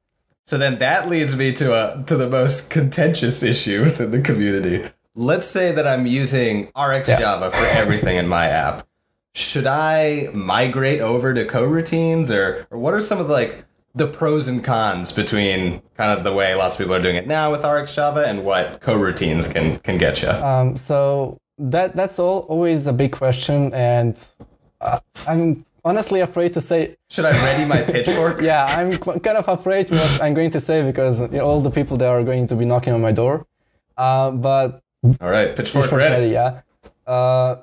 [0.47, 4.89] So then that leads me to a, to the most contentious issue within the community.
[5.15, 7.51] let's say that I'm using RX Yeah.
[7.51, 8.87] For everything in my app.
[9.35, 13.65] Should I migrate over to coroutines or, or what are some of the, like
[13.95, 17.27] the pros and cons between kind of the way lots of people are doing it
[17.27, 20.29] now with RX Java and what coroutines can can get you?
[20.31, 24.25] Um, so that that's all, always a big question, and
[24.81, 26.97] uh, I'm honestly afraid to say.
[27.09, 28.41] Should I ready my pitchfork?
[28.41, 31.71] Yeah, I'm kind of afraid what I'm going to say because you know, all the
[31.71, 33.47] people that are going to be knocking on my door.
[33.97, 34.83] Uh, but
[35.21, 36.15] All right, pitchfork, Pitchfork ready.
[36.15, 36.63] ready, yeah.
[37.07, 37.57] Uh,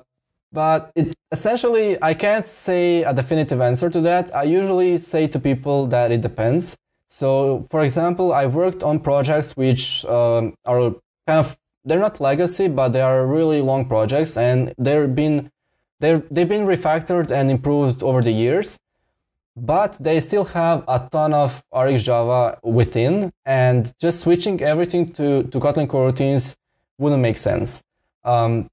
[0.52, 4.34] but it essentially, I can't say a definitive answer to that.
[4.34, 6.76] I usually say to people that it depends.
[7.08, 10.94] So, for example, I worked on projects which um, are
[11.26, 15.50] kind of they're not legacy, but they are really long projects, and they've been
[16.00, 18.78] they're, they've been refactored and improved over the years.
[19.56, 25.42] But they still have a ton of RX Java within, and just switching everything to,
[25.44, 26.54] to Kotlin coroutines
[26.98, 27.82] wouldn't make sense.
[28.22, 28.68] Um,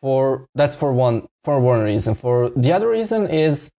[0.00, 2.14] for that's for one for one reason.
[2.14, 3.70] For the other reason is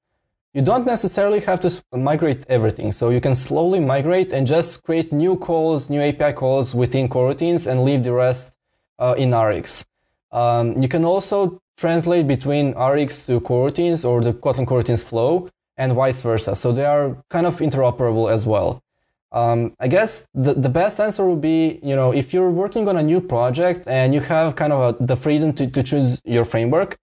[0.54, 2.92] you don't necessarily have to migrate everything.
[2.92, 7.70] So you can slowly migrate and just create new calls, new API calls within coroutines
[7.70, 8.56] and leave the rest
[8.98, 9.86] uh, in RX.
[10.32, 15.94] Um, you can also translate between RX to coroutines or the Kotlin coroutines flow and
[15.94, 16.56] vice versa.
[16.56, 18.82] So they are kind of interoperable as well.
[19.32, 22.96] Um, I guess the, the best answer would be, you know, if you're working on
[22.98, 26.46] a new project and you have kind of a, the freedom to, to choose your
[26.46, 26.98] framework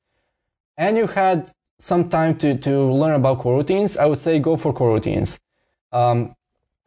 [0.78, 4.72] and you had some time to, to learn about coroutines, I would say go for
[4.72, 5.38] coroutines.
[5.92, 6.34] Um,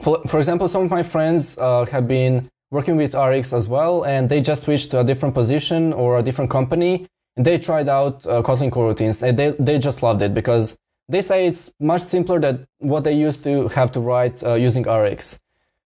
[0.01, 4.03] for, for example, some of my friends uh, have been working with RX as well,
[4.03, 7.87] and they just switched to a different position or a different company, and they tried
[7.89, 10.77] out uh, Kotlin coroutines, and they, they just loved it because
[11.09, 14.83] they say it's much simpler than what they used to have to write uh, using
[14.83, 15.39] RX.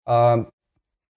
[0.07, 0.51] Um,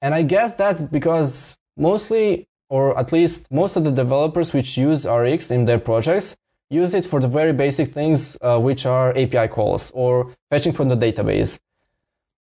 [0.02, 5.06] and I guess that's because mostly, or at least most of the developers which use
[5.06, 6.36] RX in their projects
[6.70, 10.88] use it for the very basic things, uh, which are API calls or fetching from
[10.90, 11.60] the database.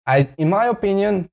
[0.07, 1.29] I, in my opinion,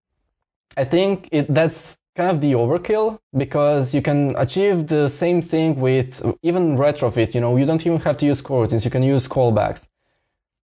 [0.76, 5.80] I think it, that's kind of the overkill because you can achieve the same thing
[5.80, 7.34] with even retrofit.
[7.34, 9.88] You know, you don't even have to use coroutines; you can use callbacks.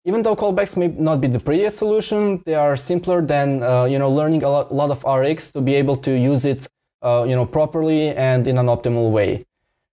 [0.04, 3.98] Even though callbacks may not be the prettiest solution, they are simpler than uh, you
[3.98, 6.66] know learning a lot, of RX to be able to use it,
[7.02, 9.44] uh, you know, properly and in an optimal way.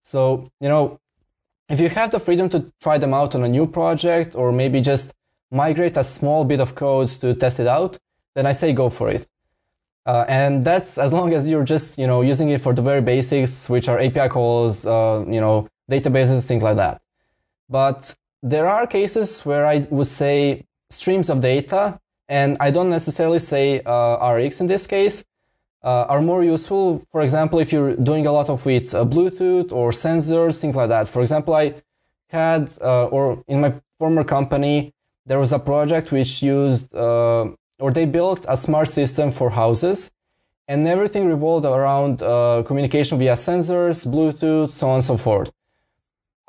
[0.03, 0.99] So you know,
[1.67, 4.79] if you have the freedom to try them out on a new project or maybe
[4.79, 5.13] just
[5.51, 7.97] migrate a small bit of code to test it out,
[8.33, 9.27] then I say go for it.
[10.05, 13.01] Uh, and that's as long as you're just you know using it for the very
[13.01, 17.01] basics, which are API calls, uh, you know, databases, things like that.
[17.69, 23.39] But there are cases where I would say streams of data, and I don't necessarily
[23.39, 25.25] say uh, RX in this case,
[25.83, 27.03] uh, are more useful.
[27.11, 30.89] For example, if you're doing a lot of with uh, Bluetooth or sensors, things like
[30.89, 31.07] that.
[31.07, 31.75] For example, I
[32.29, 34.93] had, uh, or in my former company,
[35.25, 40.11] there was a project which used, uh, or they built a smart system for houses,
[40.67, 45.51] and everything revolved around uh, communication via sensors, Bluetooth, so on and so forth.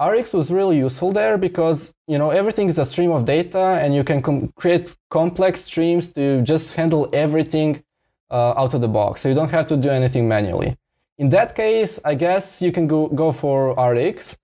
[0.01, 3.95] RX was really useful there because you know everything is a stream of data, and
[3.95, 7.83] you can com- create complex streams to just handle everything
[8.31, 9.23] uh, out of the box.
[9.23, 10.77] So you don't have to do anything manually.
[11.19, 14.39] In that case, I guess you can go, go for RX,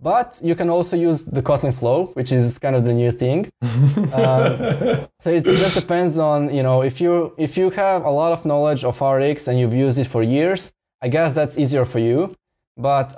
[0.00, 3.52] but you can also use the Kotlin Flow, which is kind of the new thing.
[4.14, 8.32] um, so it just depends on you know if you if you have a lot
[8.32, 11.98] of knowledge of RX and you've used it for years, I guess that's easier for
[11.98, 12.34] you.
[12.78, 13.14] But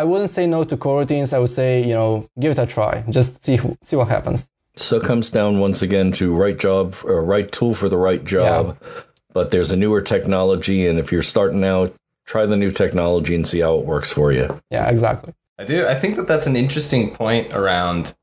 [0.00, 1.34] I wouldn't say no to coroutines.
[1.34, 3.04] I would say you know give it a try.
[3.10, 4.48] Just see see what happens.
[4.76, 8.24] So it comes down once again to right job or right tool for the right
[8.24, 8.78] job.
[8.80, 9.02] Yeah.
[9.32, 13.46] But there's a newer technology, and if you're starting out, try the new technology and
[13.46, 14.60] see how it works for you.
[14.70, 15.34] Yeah, exactly.
[15.58, 15.86] I do.
[15.86, 18.14] I think that that's an interesting point around,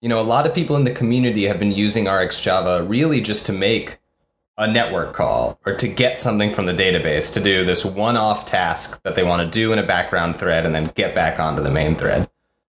[0.00, 3.20] you know, a lot of people in the community have been using RX Java really
[3.20, 3.98] just to make
[4.58, 8.44] a network call or to get something from the database to do this one off
[8.44, 11.62] task that they want to do in a background thread and then get back onto
[11.62, 12.28] the main thread.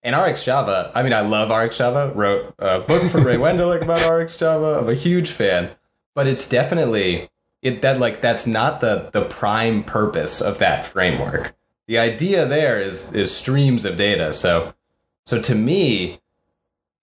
[0.03, 3.81] And RX Java, I mean, I love RX Java, wrote a book for Ray Wenderlich
[3.81, 4.79] about RX Java.
[4.79, 5.71] I'm a huge fan,
[6.15, 7.29] but it's definitely
[7.61, 11.55] it that like that's not the the prime purpose of that framework.
[11.87, 14.33] The idea there is is streams of data.
[14.33, 14.73] So
[15.25, 16.21] so to me,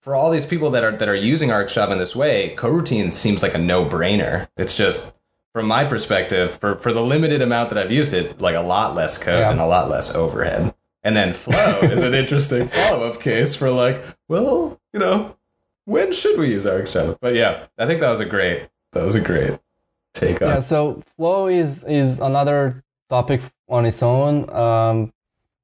[0.05, 3.41] for all these people that are that are using Java in this way, coroutines seems
[3.41, 4.47] like a no brainer.
[4.55, 5.17] It's just
[5.51, 8.93] from my perspective, for for the limited amount that I've used it, like a lot
[8.93, 9.49] less code Yeah.
[9.49, 10.75] and a lot less overhead.
[11.03, 15.37] And then Flow is an interesting follow up case for like, well, you know,
[15.85, 17.17] when should we use Java?
[17.19, 19.57] But yeah, I think that was a great that was a great
[20.13, 20.47] take on.
[20.49, 24.47] Yeah, so flow is is another topic on its own.
[24.51, 25.11] Um,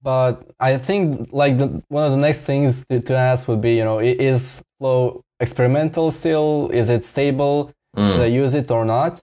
[0.01, 3.75] but I think like the, one of the next things to, to ask would be,
[3.75, 6.69] you know, is Flow experimental still?
[6.73, 7.71] Is it stable?
[7.95, 8.11] Mm.
[8.11, 9.21] Should I use it or not?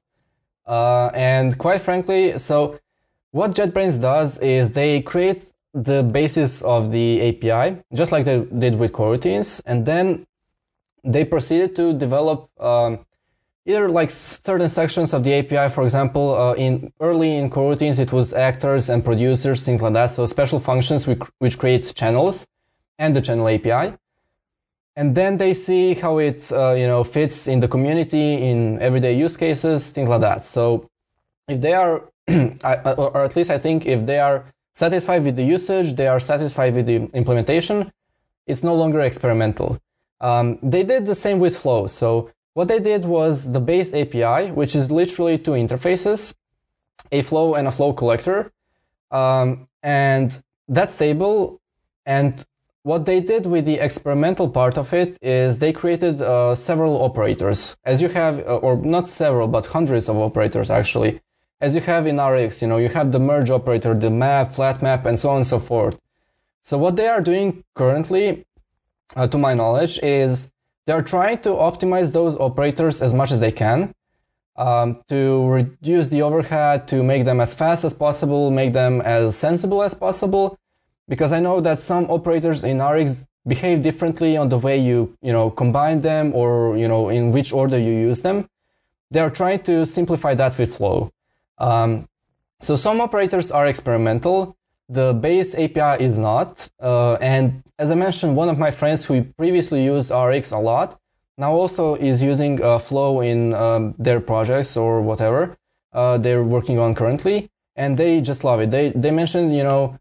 [0.66, 2.78] Uh, and quite frankly, so
[3.30, 8.74] what JetBrains does is they create the basis of the API, just like they did
[8.78, 10.26] with coroutines, and then
[11.04, 13.04] they proceeded to develop um,
[13.68, 15.72] either like certain sections of the API.
[15.72, 20.06] For example, uh, in early in coroutines, it was actors and producers, things like that.
[20.06, 22.46] So special functions which, which create channels
[22.98, 23.94] and the channel API.
[24.96, 29.14] And then they see how it uh, you know fits in the community in everyday
[29.16, 30.42] use cases, things like that.
[30.42, 30.88] So
[31.46, 35.94] if they are, or at least I think if they are satisfied with the usage,
[35.94, 37.92] they are satisfied with the implementation,
[38.46, 39.78] it's no longer experimental.
[40.20, 41.86] Um, they did the same with Flow.
[41.86, 46.34] So what they did was the base API, which is literally two interfaces,
[47.12, 48.50] a flow and a flow collector.
[49.12, 50.28] Um, and
[50.66, 51.60] that's stable.
[52.04, 52.44] And
[52.82, 57.76] what they did with the experimental part of it is they created uh, several operators,
[57.84, 61.20] as you have, uh, or not several, but hundreds of operators actually,
[61.60, 62.60] as you have in RX.
[62.60, 65.46] You know, you have the merge operator, the map, flat map, and so on and
[65.46, 65.96] so forth.
[66.62, 68.46] So what they are doing currently,
[69.14, 70.50] uh, to my knowledge, is
[70.88, 73.94] they're trying to optimize those operators as much as they can
[74.56, 79.36] um, to reduce the overhead, to make them as fast as possible, make them as
[79.36, 80.58] sensible as possible.
[81.06, 85.30] Because I know that some operators in RX behave differently on the way you, you
[85.30, 88.48] know, combine them or, you know, in which order you use them.
[89.10, 91.12] They're trying to simplify that with Flow.
[91.58, 92.08] Um,
[92.62, 94.56] so some operators are experimental.
[94.88, 96.70] The base API is not.
[96.80, 100.98] Uh, and as I mentioned, one of my friends who previously used RX a lot
[101.36, 105.56] now also is using uh, Flow in um, their projects or whatever
[105.92, 108.70] uh, they're working on currently, and they just love it.
[108.70, 109.98] They they mentioned you know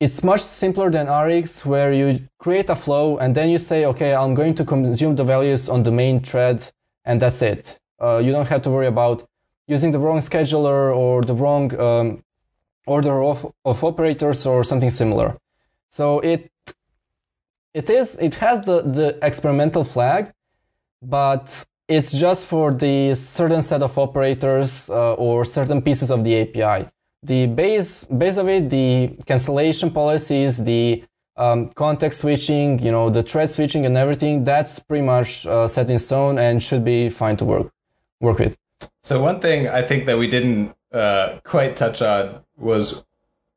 [0.00, 4.14] it's much simpler than RX where you create a flow and then you say okay
[4.14, 6.70] I'm going to consume the values on the main thread
[7.04, 7.78] and that's it.
[8.02, 9.24] Uh, you don't have to worry about
[9.68, 12.24] using the wrong scheduler or the wrong um,
[12.86, 15.36] order of, of operators or something similar.
[15.90, 16.50] So it
[17.74, 20.32] it is it has the the experimental flag,
[21.00, 26.40] but it's just for the certain set of operators uh, or certain pieces of the
[26.42, 26.88] API.
[27.22, 31.04] The base base of it, the cancellation policies, the
[31.36, 35.88] um, context switching, you know, the thread switching and everything, that's pretty much uh, set
[35.90, 37.70] in stone and should be fine to work
[38.20, 38.56] work with.
[39.02, 43.04] So one thing I think that we didn't uh, quite touch on was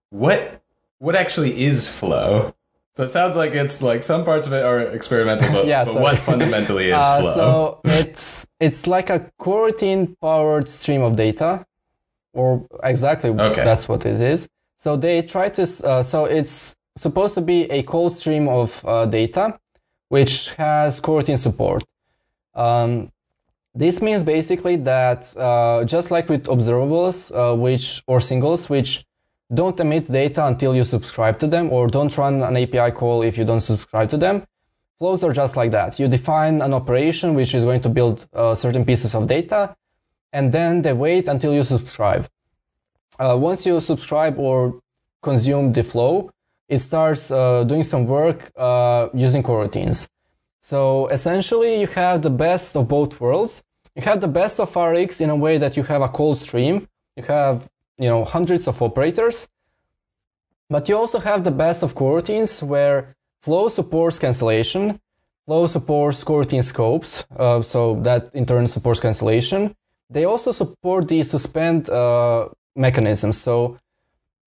[0.10, 0.62] what
[1.00, 2.54] what actually is flow.
[2.94, 6.00] So it sounds like it's like some parts of it are experimental, but, yeah, but
[6.00, 7.34] what fundamentally is uh, flow?
[7.36, 11.66] So it's it's like a coroutine powered stream of data,
[12.34, 13.64] or exactly okay.
[13.64, 14.48] that's what it is.
[14.78, 19.06] So they try to uh, so it's supposed to be a cold stream of uh,
[19.06, 19.60] data,
[20.08, 21.84] which has coroutine support.
[22.54, 23.12] Um,
[23.76, 29.06] this means basically that uh, just like with observables, uh, which or singles, which
[29.54, 33.38] don't emit data until you subscribe to them, or don't run an API call if
[33.38, 34.44] you don't subscribe to them.
[34.98, 36.00] Flows are just like that.
[36.00, 39.76] You define an operation which is going to build uh, certain pieces of data,
[40.32, 42.30] and then they wait until you subscribe.
[43.20, 44.80] Uh, once you subscribe or
[45.22, 46.32] consume the flow,
[46.70, 50.08] it starts uh, doing some work uh, using coroutines.
[50.62, 53.64] So essentially, you have the best of both worlds.
[53.96, 56.88] You have the best of RX in a way that you have a cold stream.
[57.16, 59.48] You have, you know, hundreds of operators.
[60.70, 65.00] But you also have the best of coroutines where Flow supports cancellation.
[65.46, 67.26] Flow supports coroutine scopes.
[67.38, 69.76] Uh, so that in turn supports cancellation.
[70.10, 73.32] They also support the suspend uh, mechanism.
[73.32, 73.78] So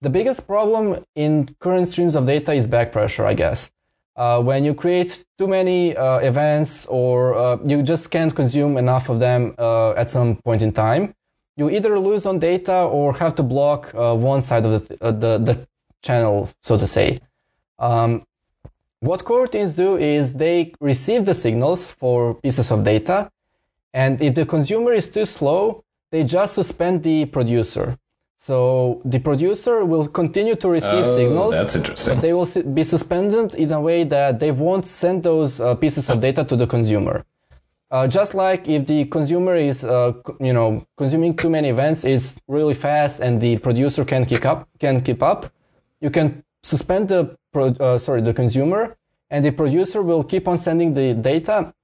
[0.01, 3.71] the biggest problem in current streams of data is back pressure, I guess
[4.19, 9.09] uh, when you create too many uh, events or uh, you just can't consume enough
[9.09, 11.15] of them uh, at some point in time,
[11.57, 15.13] you either lose on data or have to block uh, one side of the, uh,
[15.13, 15.69] the, the,
[16.01, 17.21] channel, so to say.
[17.81, 18.23] Um,
[19.01, 23.33] what coroutines do is they receive the signals for pieces of data,
[23.93, 27.99] and if the consumer is too slow, they just suspend the producer.
[28.39, 31.55] So the producer will continue to receive oh, signals.
[31.57, 32.21] That's interesting.
[32.21, 36.21] they will be suspended in a way that they won't send those uh, pieces of
[36.21, 37.27] data to the consumer.
[37.91, 42.41] Uh, just like if the consumer is, uh, you know, consuming too many events, is
[42.47, 45.51] really fast, and the producer can keep up, can keep up.
[46.01, 48.97] You can suspend the pro- uh, sorry the consumer,
[49.31, 51.75] and the producer will keep on sending the data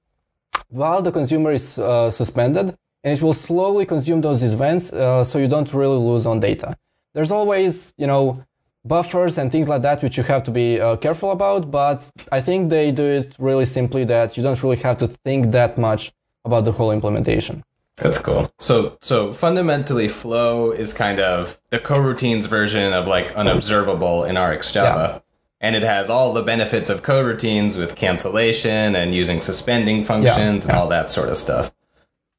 [0.69, 5.37] while the consumer is uh, suspended and it will slowly consume those events uh, so
[5.37, 6.75] you don't really lose on data.
[7.13, 8.43] there's always, you know,
[8.83, 11.71] buffers and things like that which you have to be uh, careful about.
[11.71, 15.51] But I think they do it really simply that you don't really have to think
[15.51, 16.11] that much
[16.43, 17.63] about the whole implementation.
[17.97, 18.51] That's cool.
[18.59, 25.07] So so fundamentally flow is kind of the coroutines version of like unobservable in RxJava.
[25.07, 25.19] Yeah.
[25.61, 30.71] And it has all the benefits of coroutines with cancellation and using suspending functions yeah.
[30.71, 31.71] and all that sort of stuff.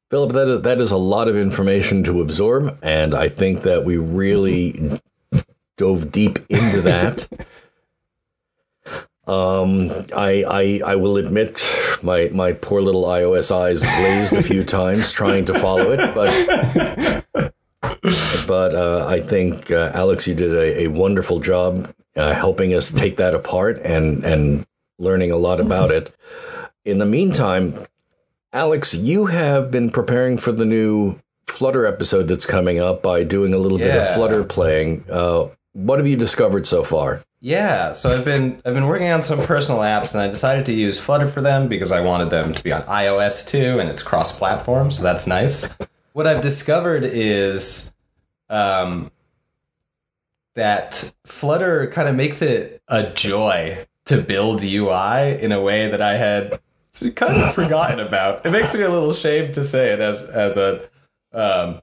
[0.09, 3.83] Filip, that is, that is a lot of information to absorb, and I think that
[3.83, 4.99] we really
[5.75, 7.27] dove deep into that.
[9.27, 11.61] Um, I, I I will admit
[12.01, 16.31] my my poor little iOS eyes glazed a few times trying to follow it, but
[18.47, 22.89] but uh, I think uh, Alex, you did a, a wonderful job uh, helping us
[22.93, 24.65] take that apart and and
[24.97, 26.15] learning a lot about it.
[26.85, 27.85] In the meantime,
[28.53, 33.53] Alex, you have been preparing for the new Flutter episode that's coming up by doing
[33.53, 33.85] a little yeah.
[33.85, 35.03] bit of Flutter playing.
[35.09, 37.23] Uh, what have you discovered so far?
[37.39, 40.73] Yeah, so I've been I've been working on some personal apps, and I decided to
[40.73, 44.01] use Flutter for them because I wanted them to be on iOS too, and it's
[44.01, 45.77] cross-platform, so that's nice.
[46.13, 47.93] What I've discovered is
[48.49, 49.11] um,
[50.55, 56.01] that Flutter kind of makes it a joy to build UI in a way that
[56.01, 56.59] I had
[57.15, 58.45] kind of forgotten about.
[58.45, 60.89] It makes me a little ashamed to say it as as a
[61.33, 61.81] um,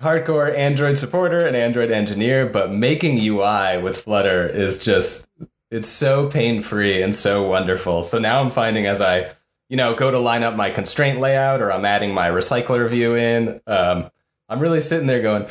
[0.00, 5.28] hardcore Android supporter and Android engineer, but making UI with Flutter is just
[5.70, 8.02] it's so pain free and so wonderful.
[8.02, 9.30] So now I'm finding as I
[9.68, 13.14] you know go to line up my constraint layout or I'm adding my recycler view
[13.16, 14.10] in, um,
[14.48, 15.46] I'm really sitting there going,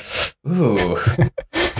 [0.47, 0.99] ooh.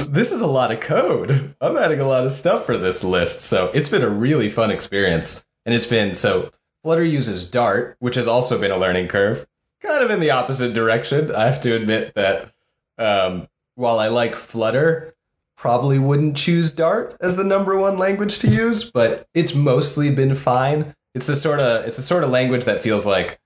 [0.07, 1.53] this is a lot of code.
[1.59, 3.41] I'm adding a lot of stuff for this list.
[3.41, 5.45] So it's been a really fun experience.
[5.65, 6.51] And it's been so
[6.83, 9.47] Flutter uses Dart, which has also been a learning curve,
[9.81, 11.33] kind of in the opposite direction.
[11.33, 12.51] I have to admit that
[12.97, 15.15] um, while I like Flutter,
[15.55, 20.33] probably wouldn't choose Dart as the number one language to use, but it's mostly been
[20.33, 20.95] fine.
[21.13, 23.39] It's the sort of it's the sort of language that feels like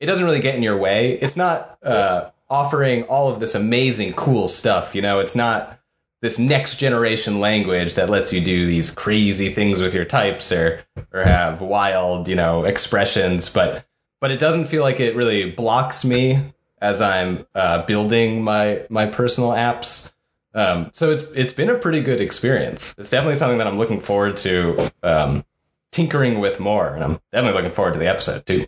[0.00, 1.12] it doesn't really get in your way.
[1.12, 4.94] It's not uh, offering all of this amazing, cool stuff.
[4.94, 5.78] You know, it's not
[6.22, 10.82] this next generation language that lets you do these crazy things with your types or
[11.12, 13.86] or have wild, you know, expressions, but
[14.20, 19.06] but it doesn't feel like it really blocks me as I'm uh, building my my
[19.06, 20.12] personal apps.
[20.54, 22.94] Um, so it's it's been a pretty good experience.
[22.98, 25.44] It's definitely something that I'm looking forward to um,
[25.92, 28.66] tinkering with more, and I'm definitely looking forward to the episode too.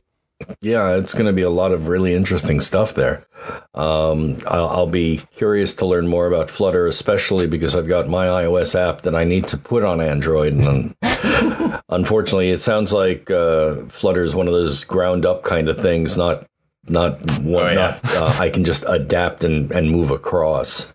[0.60, 3.26] Yeah, it's going to be a lot of really interesting stuff there.
[3.74, 8.26] Um, I'll, I'll, be curious to learn more about Flutter, especially because I've got my
[8.26, 10.94] iOS app that I need to put on Android, and
[11.88, 16.16] unfortunately, it sounds like uh, Flutter is one of those ground up kind of things,
[16.16, 16.46] not
[16.88, 17.74] not one, oh, yeah.
[17.74, 20.92] not uh, I can just adapt and, and move across.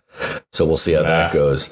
[0.52, 1.70] So we'll see how that goes.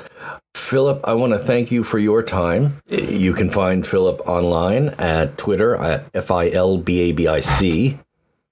[0.56, 2.82] Filip, I want to thank you for your time.
[2.88, 7.40] You can find Filip online at Twitter at F I L B A B I
[7.40, 8.00] C,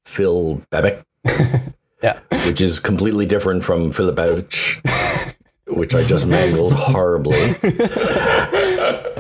[0.05, 1.03] Phil Babic.
[2.03, 2.21] yeah.
[2.47, 5.35] Which is completely different from Philip Babic,
[5.67, 7.39] which I just mangled horribly.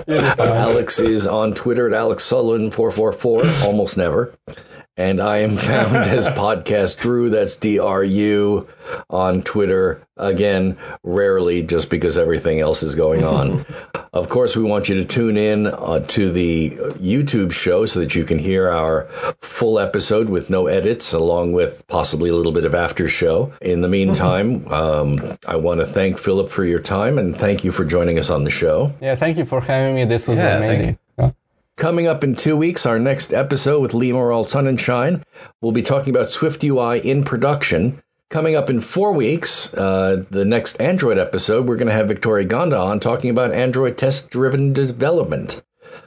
[0.06, 4.34] Alex is on Twitter at Alex Sullivan444, almost never.
[4.96, 8.68] And I am found as Podcast Drew, that's D R U,
[9.10, 10.06] on Twitter.
[10.16, 13.66] Again, rarely just because everything else is going on.
[14.12, 18.14] of course, we want you to tune in uh, to the YouTube show so that
[18.14, 19.08] you can hear our
[19.40, 23.52] full episode with no edits, along with possibly a little bit of after show.
[23.60, 25.18] In the meantime, um,
[25.48, 28.44] I want to thank Filip for your time and thank you for joining us on
[28.44, 28.94] the show.
[29.00, 30.04] Yeah, thank you for having me.
[30.04, 30.98] This was yeah, amazing.
[31.76, 35.24] Coming up in two weeks, our next episode with Lee Morrell Sonnenschein,
[35.60, 38.00] we'll be talking about Swift UI in production.
[38.30, 42.46] Coming up in four weeks, uh, the next Android episode, we're going to have Victoria
[42.46, 45.64] Gonda on talking about Android test driven development.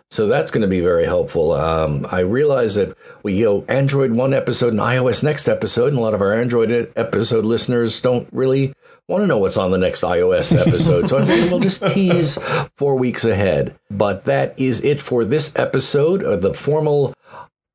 [0.09, 1.51] So that's going to be very helpful.
[1.51, 6.01] Um, I realize that we go Android one episode and iOS next episode, and a
[6.01, 8.73] lot of our Android episode listeners don't really
[9.07, 11.09] want to know what's on the next iOS episode.
[11.09, 12.37] so we'll just tease
[12.75, 13.77] four weeks ahead.
[13.89, 17.13] But that is it for this episode of the formal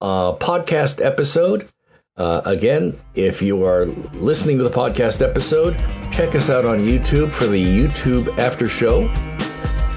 [0.00, 1.68] uh, podcast episode.
[2.16, 5.74] Uh, again, if you are listening to the podcast episode,
[6.10, 9.10] check us out on YouTube for the YouTube after show.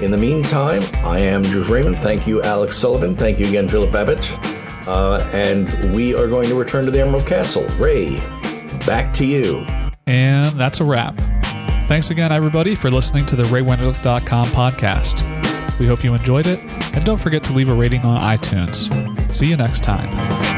[0.00, 1.94] In the meantime, I am Drew Freeman.
[1.94, 3.14] Thank you, Alex Sullivan.
[3.14, 4.38] Thank you again, Filip Babić.
[4.86, 7.64] Uh, and we are going to return to the Emerald Castle.
[7.78, 8.18] Ray,
[8.86, 9.66] back to you.
[10.06, 11.16] And that's a wrap.
[11.88, 15.78] Thanks again, everybody, for listening to the RayWenderlich.com podcast.
[15.78, 16.60] We hope you enjoyed it,
[16.94, 19.34] and don't forget to leave a rating on iTunes.
[19.34, 20.55] See you next time.